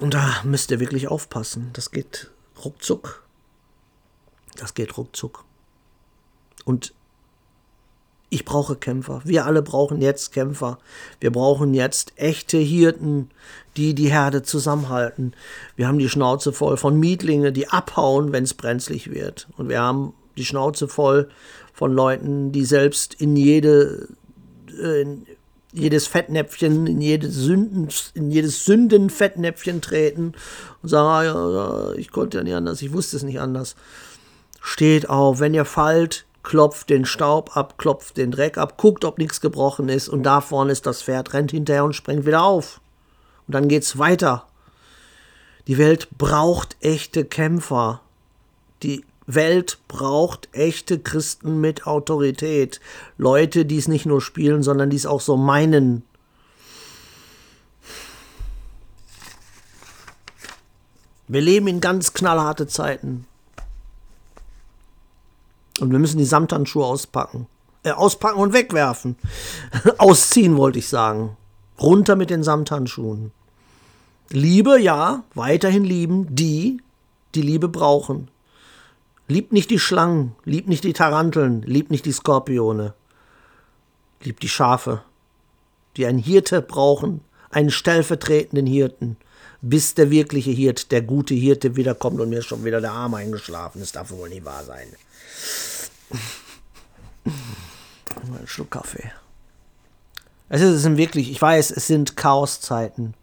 Und 0.00 0.12
da 0.12 0.42
müsst 0.44 0.70
ihr 0.70 0.80
wirklich 0.80 1.08
aufpassen. 1.08 1.70
Das 1.72 1.90
geht 1.90 2.30
ruckzuck. 2.62 3.23
Das 4.58 4.74
geht 4.74 4.96
ruckzuck. 4.96 5.44
Und 6.64 6.92
ich 8.30 8.44
brauche 8.44 8.74
Kämpfer. 8.74 9.22
Wir 9.24 9.46
alle 9.46 9.62
brauchen 9.62 10.00
jetzt 10.00 10.32
Kämpfer. 10.32 10.78
Wir 11.20 11.30
brauchen 11.30 11.72
jetzt 11.72 12.12
echte 12.16 12.58
Hirten, 12.58 13.30
die 13.76 13.94
die 13.94 14.10
Herde 14.10 14.42
zusammenhalten. 14.42 15.34
Wir 15.76 15.86
haben 15.86 15.98
die 15.98 16.08
Schnauze 16.08 16.52
voll 16.52 16.76
von 16.76 16.98
Mietlinge, 16.98 17.52
die 17.52 17.68
abhauen, 17.68 18.32
wenn 18.32 18.44
es 18.44 18.54
brenzlig 18.54 19.10
wird. 19.12 19.46
Und 19.56 19.68
wir 19.68 19.80
haben 19.80 20.14
die 20.36 20.44
Schnauze 20.44 20.88
voll 20.88 21.28
von 21.72 21.92
Leuten, 21.92 22.50
die 22.50 22.64
selbst 22.64 23.14
in 23.14 23.36
jede 23.36 24.08
äh, 24.82 25.02
in 25.02 25.26
jedes 25.72 26.06
Fettnäpfchen, 26.06 26.86
in 26.86 27.00
jedes, 27.00 27.34
Sünden, 27.34 27.88
in 28.14 28.30
jedes 28.30 28.64
Sündenfettnäpfchen 28.64 29.80
treten 29.80 30.32
und 30.82 30.88
sagen, 30.88 31.28
ah, 31.28 31.92
ich 31.96 32.12
konnte 32.12 32.38
ja 32.38 32.44
nicht 32.44 32.54
anders, 32.54 32.80
ich 32.80 32.92
wusste 32.92 33.16
es 33.16 33.24
nicht 33.24 33.40
anders. 33.40 33.74
Steht 34.66 35.10
auf, 35.10 35.40
wenn 35.40 35.52
ihr 35.52 35.66
fallt, 35.66 36.24
klopft 36.42 36.88
den 36.88 37.04
Staub 37.04 37.54
ab, 37.54 37.76
klopft 37.76 38.16
den 38.16 38.30
Dreck 38.30 38.56
ab, 38.56 38.78
guckt, 38.78 39.04
ob 39.04 39.18
nichts 39.18 39.42
gebrochen 39.42 39.90
ist 39.90 40.08
und 40.08 40.22
da 40.22 40.40
vorne 40.40 40.72
ist 40.72 40.86
das 40.86 41.02
Pferd, 41.02 41.34
rennt 41.34 41.50
hinterher 41.50 41.84
und 41.84 41.92
springt 41.92 42.24
wieder 42.24 42.42
auf. 42.42 42.80
Und 43.46 43.54
dann 43.54 43.68
geht's 43.68 43.98
weiter. 43.98 44.46
Die 45.66 45.76
Welt 45.76 46.08
braucht 46.16 46.78
echte 46.80 47.26
Kämpfer, 47.26 48.00
die 48.82 49.04
Welt 49.26 49.80
braucht 49.86 50.48
echte 50.52 50.98
Christen 50.98 51.60
mit 51.60 51.86
Autorität. 51.86 52.80
Leute, 53.18 53.66
die 53.66 53.76
es 53.76 53.86
nicht 53.86 54.06
nur 54.06 54.22
spielen, 54.22 54.62
sondern 54.62 54.88
die 54.88 54.96
es 54.96 55.04
auch 55.04 55.20
so 55.20 55.36
meinen. 55.36 56.04
Wir 61.28 61.42
leben 61.42 61.66
in 61.66 61.82
ganz 61.82 62.14
knallharte 62.14 62.66
Zeiten. 62.66 63.26
Und 65.80 65.90
wir 65.90 65.98
müssen 65.98 66.18
die 66.18 66.24
Samthandschuhe 66.24 66.84
auspacken. 66.84 67.46
Äh, 67.82 67.90
auspacken 67.90 68.40
und 68.40 68.52
wegwerfen. 68.52 69.16
Ausziehen, 69.98 70.56
wollte 70.56 70.78
ich 70.78 70.88
sagen. 70.88 71.36
Runter 71.80 72.16
mit 72.16 72.30
den 72.30 72.42
Samthandschuhen. 72.42 73.32
Liebe, 74.30 74.80
ja, 74.80 75.24
weiterhin 75.34 75.84
lieben 75.84 76.34
die, 76.34 76.80
die 77.34 77.42
Liebe 77.42 77.68
brauchen. 77.68 78.28
Liebt 79.26 79.52
nicht 79.52 79.70
die 79.70 79.78
Schlangen, 79.78 80.34
liebt 80.44 80.68
nicht 80.68 80.84
die 80.84 80.92
Taranteln, 80.92 81.62
liebt 81.62 81.90
nicht 81.90 82.04
die 82.04 82.12
Skorpione. 82.12 82.94
Liebt 84.22 84.42
die 84.42 84.48
Schafe, 84.48 85.02
die 85.96 86.06
einen 86.06 86.18
Hirte 86.18 86.62
brauchen, 86.62 87.20
einen 87.50 87.70
stellvertretenden 87.70 88.66
Hirten, 88.66 89.16
bis 89.60 89.94
der 89.94 90.10
wirkliche 90.10 90.50
Hirt, 90.50 90.92
der 90.92 91.02
gute 91.02 91.34
Hirte 91.34 91.76
wiederkommt 91.76 92.20
und 92.20 92.30
mir 92.30 92.38
ist 92.38 92.46
schon 92.46 92.64
wieder 92.64 92.80
der 92.80 92.92
Arm 92.92 93.14
eingeschlafen. 93.14 93.80
Das 93.80 93.92
darf 93.92 94.10
wohl 94.10 94.28
nicht 94.28 94.44
wahr 94.44 94.64
sein. 94.64 94.86
Ein 97.24 98.46
Schluck 98.46 98.70
Kaffee. 98.70 99.12
Es 100.48 100.60
sind 100.60 100.96
wirklich, 100.96 101.30
ich 101.30 101.40
weiß, 101.40 101.70
es 101.70 101.86
sind 101.86 102.16
Chaoszeiten. 102.16 103.14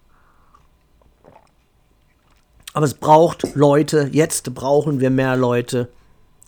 Aber 2.74 2.86
es 2.86 2.94
braucht 2.94 3.56
Leute, 3.56 4.10
jetzt 4.12 4.54
brauchen 4.54 5.00
wir 5.00 5.10
mehr 5.10 5.36
Leute, 5.36 5.92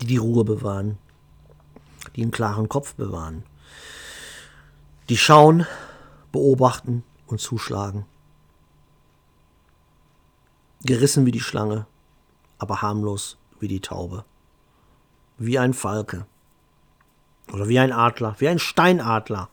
die 0.02 0.08
die 0.08 0.18
Ruhe 0.18 0.44
bewahren, 0.44 0.98
die 2.16 2.22
einen 2.22 2.32
klaren 2.32 2.70
Kopf 2.70 2.96
bewahren, 2.96 3.44
die 5.10 5.18
schauen, 5.18 5.68
beobachten 6.32 7.04
und 7.28 7.40
zuschlagen. 7.40 8.06
Gerissen 10.82 11.26
wie 11.26 11.32
die 11.32 11.40
Schlange, 11.40 11.86
aber 12.58 12.82
harmlos 12.82 13.38
wie 13.60 13.68
die 13.68 13.80
Taube. 13.80 14.26
Wie 15.38 15.60
ein 15.60 15.74
Falke. 15.74 16.26
Oder 17.52 17.68
wie 17.68 17.80
ein 17.80 17.92
Adler, 17.92 18.36
wie 18.40 18.48
ein 18.48 18.60
Steinadler. 18.60 19.50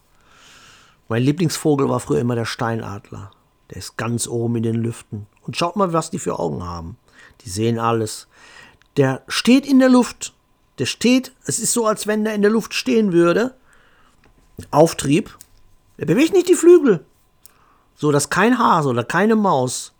Mein 1.08 1.22
Lieblingsvogel 1.22 1.88
war 1.88 2.00
früher 2.00 2.20
immer 2.20 2.36
der 2.36 2.44
Steinadler. 2.44 3.30
Der 3.70 3.78
ist 3.78 3.96
ganz 3.96 4.28
oben 4.28 4.56
in 4.56 4.62
den 4.62 4.76
Lüften. 4.76 5.26
Und 5.42 5.56
schaut 5.56 5.76
mal, 5.76 5.92
was 5.92 6.10
die 6.10 6.18
für 6.18 6.38
Augen 6.38 6.62
haben. 6.62 6.96
Die 7.42 7.50
sehen 7.50 7.78
alles. 7.78 8.28
Der 8.96 9.22
steht 9.28 9.66
in 9.66 9.78
der 9.78 9.88
Luft. 9.88 10.34
Der 10.78 10.86
steht, 10.86 11.32
es 11.44 11.58
ist 11.58 11.72
so, 11.72 11.86
als 11.86 12.06
wenn 12.06 12.24
der 12.24 12.34
in 12.34 12.42
der 12.42 12.50
Luft 12.50 12.74
stehen 12.74 13.12
würde. 13.12 13.54
Auftrieb. 14.70 15.36
Der 15.98 16.06
bewegt 16.06 16.32
nicht 16.32 16.48
die 16.48 16.54
Flügel. 16.54 17.04
So, 17.96 18.12
dass 18.12 18.30
kein 18.30 18.58
Hase 18.58 18.88
oder 18.88 19.04
keine 19.04 19.36
Maus 19.36 19.92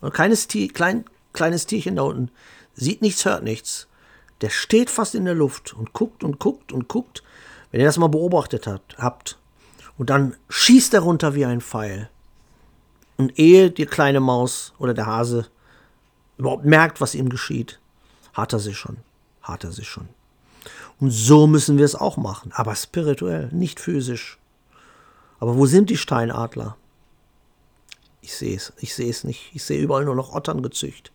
oder 0.00 0.10
keines 0.10 0.48
Tier, 0.48 0.68
klein, 0.68 1.04
kleines 1.32 1.66
Tierchen 1.66 1.96
da 1.96 2.02
unten 2.02 2.30
sieht 2.76 3.02
nichts, 3.02 3.24
hört 3.24 3.42
nichts. 3.42 3.88
Der 4.40 4.50
steht 4.50 4.90
fast 4.90 5.14
in 5.14 5.24
der 5.24 5.34
Luft 5.34 5.72
und 5.72 5.92
guckt 5.92 6.22
und 6.22 6.38
guckt 6.38 6.72
und 6.72 6.88
guckt. 6.88 7.22
Wenn 7.70 7.80
ihr 7.80 7.86
das 7.86 7.98
mal 7.98 8.08
beobachtet 8.08 8.66
habt, 8.66 8.96
habt. 8.98 9.38
Und 9.98 10.10
dann 10.10 10.36
schießt 10.48 10.94
er 10.94 11.00
runter 11.00 11.34
wie 11.34 11.46
ein 11.46 11.60
Pfeil. 11.60 12.10
Und 13.16 13.38
ehe 13.38 13.70
die 13.70 13.86
kleine 13.86 14.20
Maus 14.20 14.74
oder 14.78 14.92
der 14.92 15.06
Hase 15.06 15.46
überhaupt 16.36 16.64
merkt, 16.64 17.00
was 17.00 17.14
ihm 17.14 17.30
geschieht, 17.30 17.80
hat 18.34 18.52
er 18.52 18.58
sie 18.58 18.74
schon. 18.74 18.98
Hat 19.40 19.64
er 19.64 19.72
sie 19.72 19.84
schon. 19.84 20.08
Und 20.98 21.10
so 21.10 21.46
müssen 21.46 21.78
wir 21.78 21.84
es 21.84 21.94
auch 21.94 22.16
machen, 22.16 22.52
aber 22.54 22.74
spirituell, 22.74 23.48
nicht 23.52 23.80
physisch. 23.80 24.38
Aber 25.38 25.56
wo 25.56 25.66
sind 25.66 25.90
die 25.90 25.96
Steinadler? 25.96 26.76
Ich 28.22 28.34
sehe 28.34 28.56
es, 28.56 28.72
ich 28.78 28.94
sehe 28.94 29.10
es 29.10 29.24
nicht. 29.24 29.50
Ich 29.54 29.62
sehe 29.62 29.80
überall 29.80 30.04
nur 30.04 30.14
noch 30.14 30.34
Ottern 30.34 30.62
gezücht. 30.62 31.12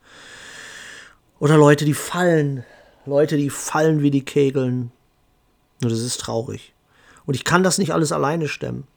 Oder 1.40 1.58
Leute, 1.58 1.86
die 1.86 1.96
fallen. 1.96 2.64
Leute, 3.06 3.38
die 3.38 3.50
fallen 3.50 4.02
wie 4.02 4.12
die 4.12 4.26
Kegeln. 4.26 4.92
Nur 5.82 5.90
das 5.90 6.02
ist 6.02 6.20
traurig. 6.20 6.74
Und 7.26 7.36
ich 7.36 7.44
kann 7.44 7.64
das 7.64 7.78
nicht 7.78 7.94
alles 7.94 8.12
alleine 8.12 8.48
stemmen. 8.48 8.88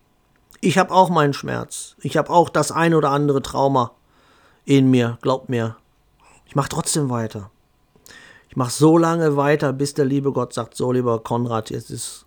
Ich 0.61 0.79
habe 0.79 0.93
auch 0.93 1.11
meinen 1.11 1.33
Schmerz. 1.33 1.97
Ich 2.01 2.17
habe 2.17 2.31
auch 2.31 2.49
das 2.49 2.73
ein 2.73 2.95
oder 2.95 3.11
andere 3.11 3.43
Trauma 3.43 3.93
in 4.65 4.91
mir, 4.91 5.19
glaubt 5.21 5.49
mir. 5.49 5.77
Ich 6.47 6.55
mache 6.55 6.69
trotzdem 6.69 7.11
weiter. 7.11 7.51
Ich 8.49 8.57
mache 8.57 8.71
so 8.71 8.97
lange 8.99 9.37
weiter, 9.37 9.73
bis 9.73 9.95
der 9.95 10.05
liebe 10.05 10.33
Gott 10.33 10.53
sagt, 10.53 10.77
so 10.77 10.93
lieber 10.93 11.23
Konrad, 11.23 11.71
jetzt 11.71 11.91
ist, 11.91 12.25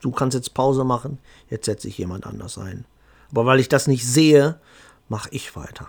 du 0.00 0.10
kannst 0.10 0.34
jetzt 0.34 0.54
Pause 0.54 0.84
machen, 0.84 1.18
jetzt 1.50 1.66
setze 1.66 1.88
ich 1.88 1.98
jemand 1.98 2.26
anders 2.26 2.58
ein. 2.58 2.86
Aber 3.30 3.46
weil 3.46 3.60
ich 3.60 3.68
das 3.68 3.86
nicht 3.86 4.06
sehe, 4.06 4.58
mache 5.08 5.28
ich 5.32 5.54
weiter. 5.54 5.88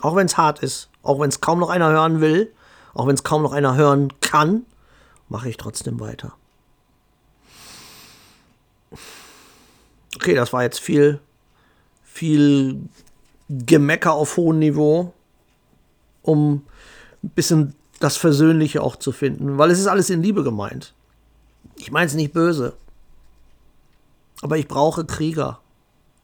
Auch 0.00 0.16
wenn 0.16 0.26
es 0.26 0.38
hart 0.38 0.60
ist, 0.60 0.88
auch 1.02 1.20
wenn 1.20 1.28
es 1.28 1.40
kaum 1.40 1.58
noch 1.58 1.68
einer 1.68 1.90
hören 1.90 2.20
will, 2.20 2.52
auch 2.94 3.06
wenn 3.06 3.14
es 3.14 3.24
kaum 3.24 3.42
noch 3.42 3.52
einer 3.52 3.76
hören 3.76 4.12
kann, 4.20 4.64
mache 5.28 5.48
ich 5.48 5.56
trotzdem 5.56 6.00
weiter. 6.00 6.34
Okay, 10.16 10.34
das 10.34 10.52
war 10.52 10.62
jetzt 10.62 10.80
viel, 10.80 11.20
viel 12.04 12.80
Gemecker 13.48 14.12
auf 14.12 14.36
hohem 14.36 14.58
Niveau, 14.58 15.12
um 16.22 16.62
ein 17.22 17.30
bisschen 17.30 17.74
das 17.98 18.16
Versöhnliche 18.16 18.82
auch 18.82 18.96
zu 18.96 19.12
finden, 19.12 19.58
weil 19.58 19.70
es 19.70 19.78
ist 19.78 19.86
alles 19.86 20.10
in 20.10 20.22
Liebe 20.22 20.42
gemeint. 20.42 20.92
Ich 21.76 21.90
meine 21.90 22.06
es 22.06 22.14
nicht 22.14 22.32
böse. 22.32 22.74
Aber 24.42 24.58
ich 24.58 24.66
brauche 24.66 25.04
Krieger 25.04 25.60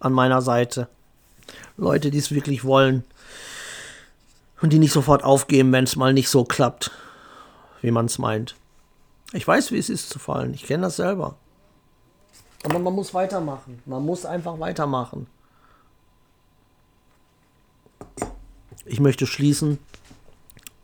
an 0.01 0.13
meiner 0.13 0.43
Seite. 0.43 0.89
Leute, 1.77 2.11
die 2.11 2.19
es 2.19 2.33
wirklich 2.33 2.65
wollen. 2.65 3.05
Und 4.61 4.73
die 4.73 4.79
nicht 4.79 4.93
sofort 4.93 5.23
aufgeben, 5.23 5.73
wenn 5.73 5.85
es 5.85 5.97
mal 5.97 6.13
nicht 6.13 6.29
so 6.29 6.45
klappt, 6.45 6.91
wie 7.81 7.91
man 7.91 8.07
es 8.07 8.19
meint. 8.19 8.57
Ich 9.33 9.47
weiß, 9.47 9.73
wie 9.73 9.79
es 9.79 9.89
ist 9.89 10.11
zu 10.11 10.19
fallen. 10.19 10.55
Ich 10.55 10.65
kenne 10.65 10.83
das 10.85 10.97
selber. 10.97 11.37
Aber 12.65 12.79
man 12.79 12.95
muss 12.95 13.15
weitermachen. 13.15 13.83
Man 13.87 14.05
muss 14.05 14.25
einfach 14.25 14.59
weitermachen. 14.59 15.27
Ich 18.85 19.01
möchte 19.01 19.27
schließen 19.27 19.79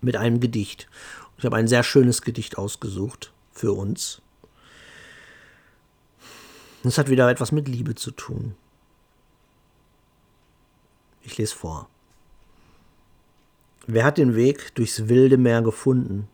mit 0.01 0.17
einem 0.17 0.41
Gedicht. 0.41 0.89
Ich 1.39 1.45
habe 1.45 1.57
ein 1.57 1.69
sehr 1.69 1.83
schönes 1.83 2.23
Gedicht 2.23 2.59
ausgesucht 2.59 3.33
für 3.53 3.73
uns. 3.73 4.21
Es 6.85 6.99
hat 6.99 7.09
wieder 7.09 7.31
etwas 7.31 7.51
mit 7.51 7.67
Liebe 7.67 7.95
zu 7.95 8.11
tun. 8.11 8.55
Ich 11.23 11.39
lese 11.39 11.57
vor. 11.57 11.89
Wer 13.87 14.05
hat 14.05 14.17
den 14.17 14.35
Weg 14.35 14.75
durchs 14.77 15.09
wilde 15.09 15.37
Meer 15.37 15.61
gefunden, 15.61 16.29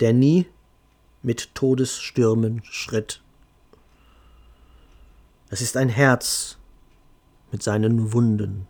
der 0.00 0.12
nie 0.12 0.46
mit 1.22 1.54
Todesstürmen 1.54 2.62
schritt? 2.64 3.22
Es 5.48 5.60
ist 5.60 5.76
ein 5.76 5.88
Herz 5.88 6.58
mit 7.52 7.62
seinen 7.62 8.12
Wunden. 8.12 8.66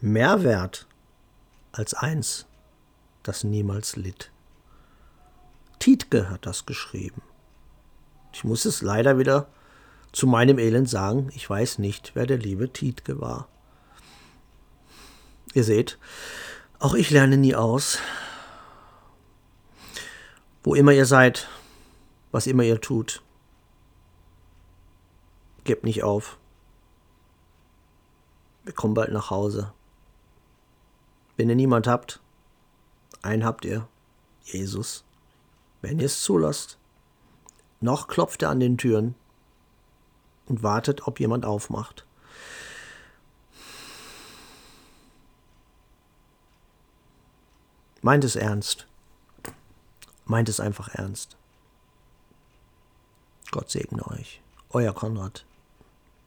Mehr 0.00 0.44
wert 0.44 0.86
als 1.72 1.94
eins, 1.94 2.46
das 3.22 3.42
niemals 3.42 3.96
litt. 3.96 4.30
Tietke 5.78 6.28
hat 6.28 6.44
das 6.44 6.66
geschrieben. 6.66 7.22
Ich 8.34 8.44
muss 8.44 8.66
es 8.66 8.82
leider 8.82 9.18
wieder 9.18 9.48
zu 10.12 10.26
meinem 10.26 10.58
Elend 10.58 10.90
sagen, 10.90 11.30
ich 11.34 11.48
weiß 11.48 11.78
nicht, 11.78 12.12
wer 12.14 12.26
der 12.26 12.38
liebe 12.38 12.70
Tietke 12.70 13.18
war. 13.18 13.48
Ihr 15.56 15.64
seht, 15.64 15.98
auch 16.78 16.92
ich 16.92 17.08
lerne 17.08 17.38
nie 17.38 17.54
aus. 17.54 17.98
Wo 20.62 20.74
immer 20.74 20.92
ihr 20.92 21.06
seid, 21.06 21.48
was 22.30 22.46
immer 22.46 22.62
ihr 22.62 22.78
tut, 22.82 23.22
Gebt 25.64 25.84
nicht 25.84 26.02
auf. 26.02 26.36
Wir 28.64 28.74
kommen 28.74 28.92
bald 28.92 29.12
nach 29.12 29.30
Hause. 29.30 29.72
Wenn 31.38 31.48
ihr 31.48 31.56
niemand 31.56 31.86
habt, 31.88 32.20
einen 33.22 33.42
habt 33.42 33.64
ihr, 33.64 33.88
Jesus. 34.44 35.04
Wenn 35.80 35.98
ihr 35.98 36.06
es 36.06 36.22
zulasst. 36.22 36.78
Noch 37.80 38.08
klopft 38.08 38.42
er 38.42 38.50
an 38.50 38.60
den 38.60 38.76
Türen 38.76 39.14
und 40.44 40.62
wartet, 40.62 41.06
ob 41.06 41.18
jemand 41.18 41.46
aufmacht. 41.46 42.06
Meint 48.02 48.24
es 48.24 48.36
ernst. 48.36 48.86
Meint 50.24 50.48
es 50.48 50.60
einfach 50.60 50.88
ernst. 50.94 51.36
Gott 53.50 53.70
segne 53.70 54.06
euch. 54.08 54.40
Euer 54.70 54.92
Konrad. 54.92 55.44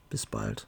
Bis 0.10 0.26
bald. 0.26 0.68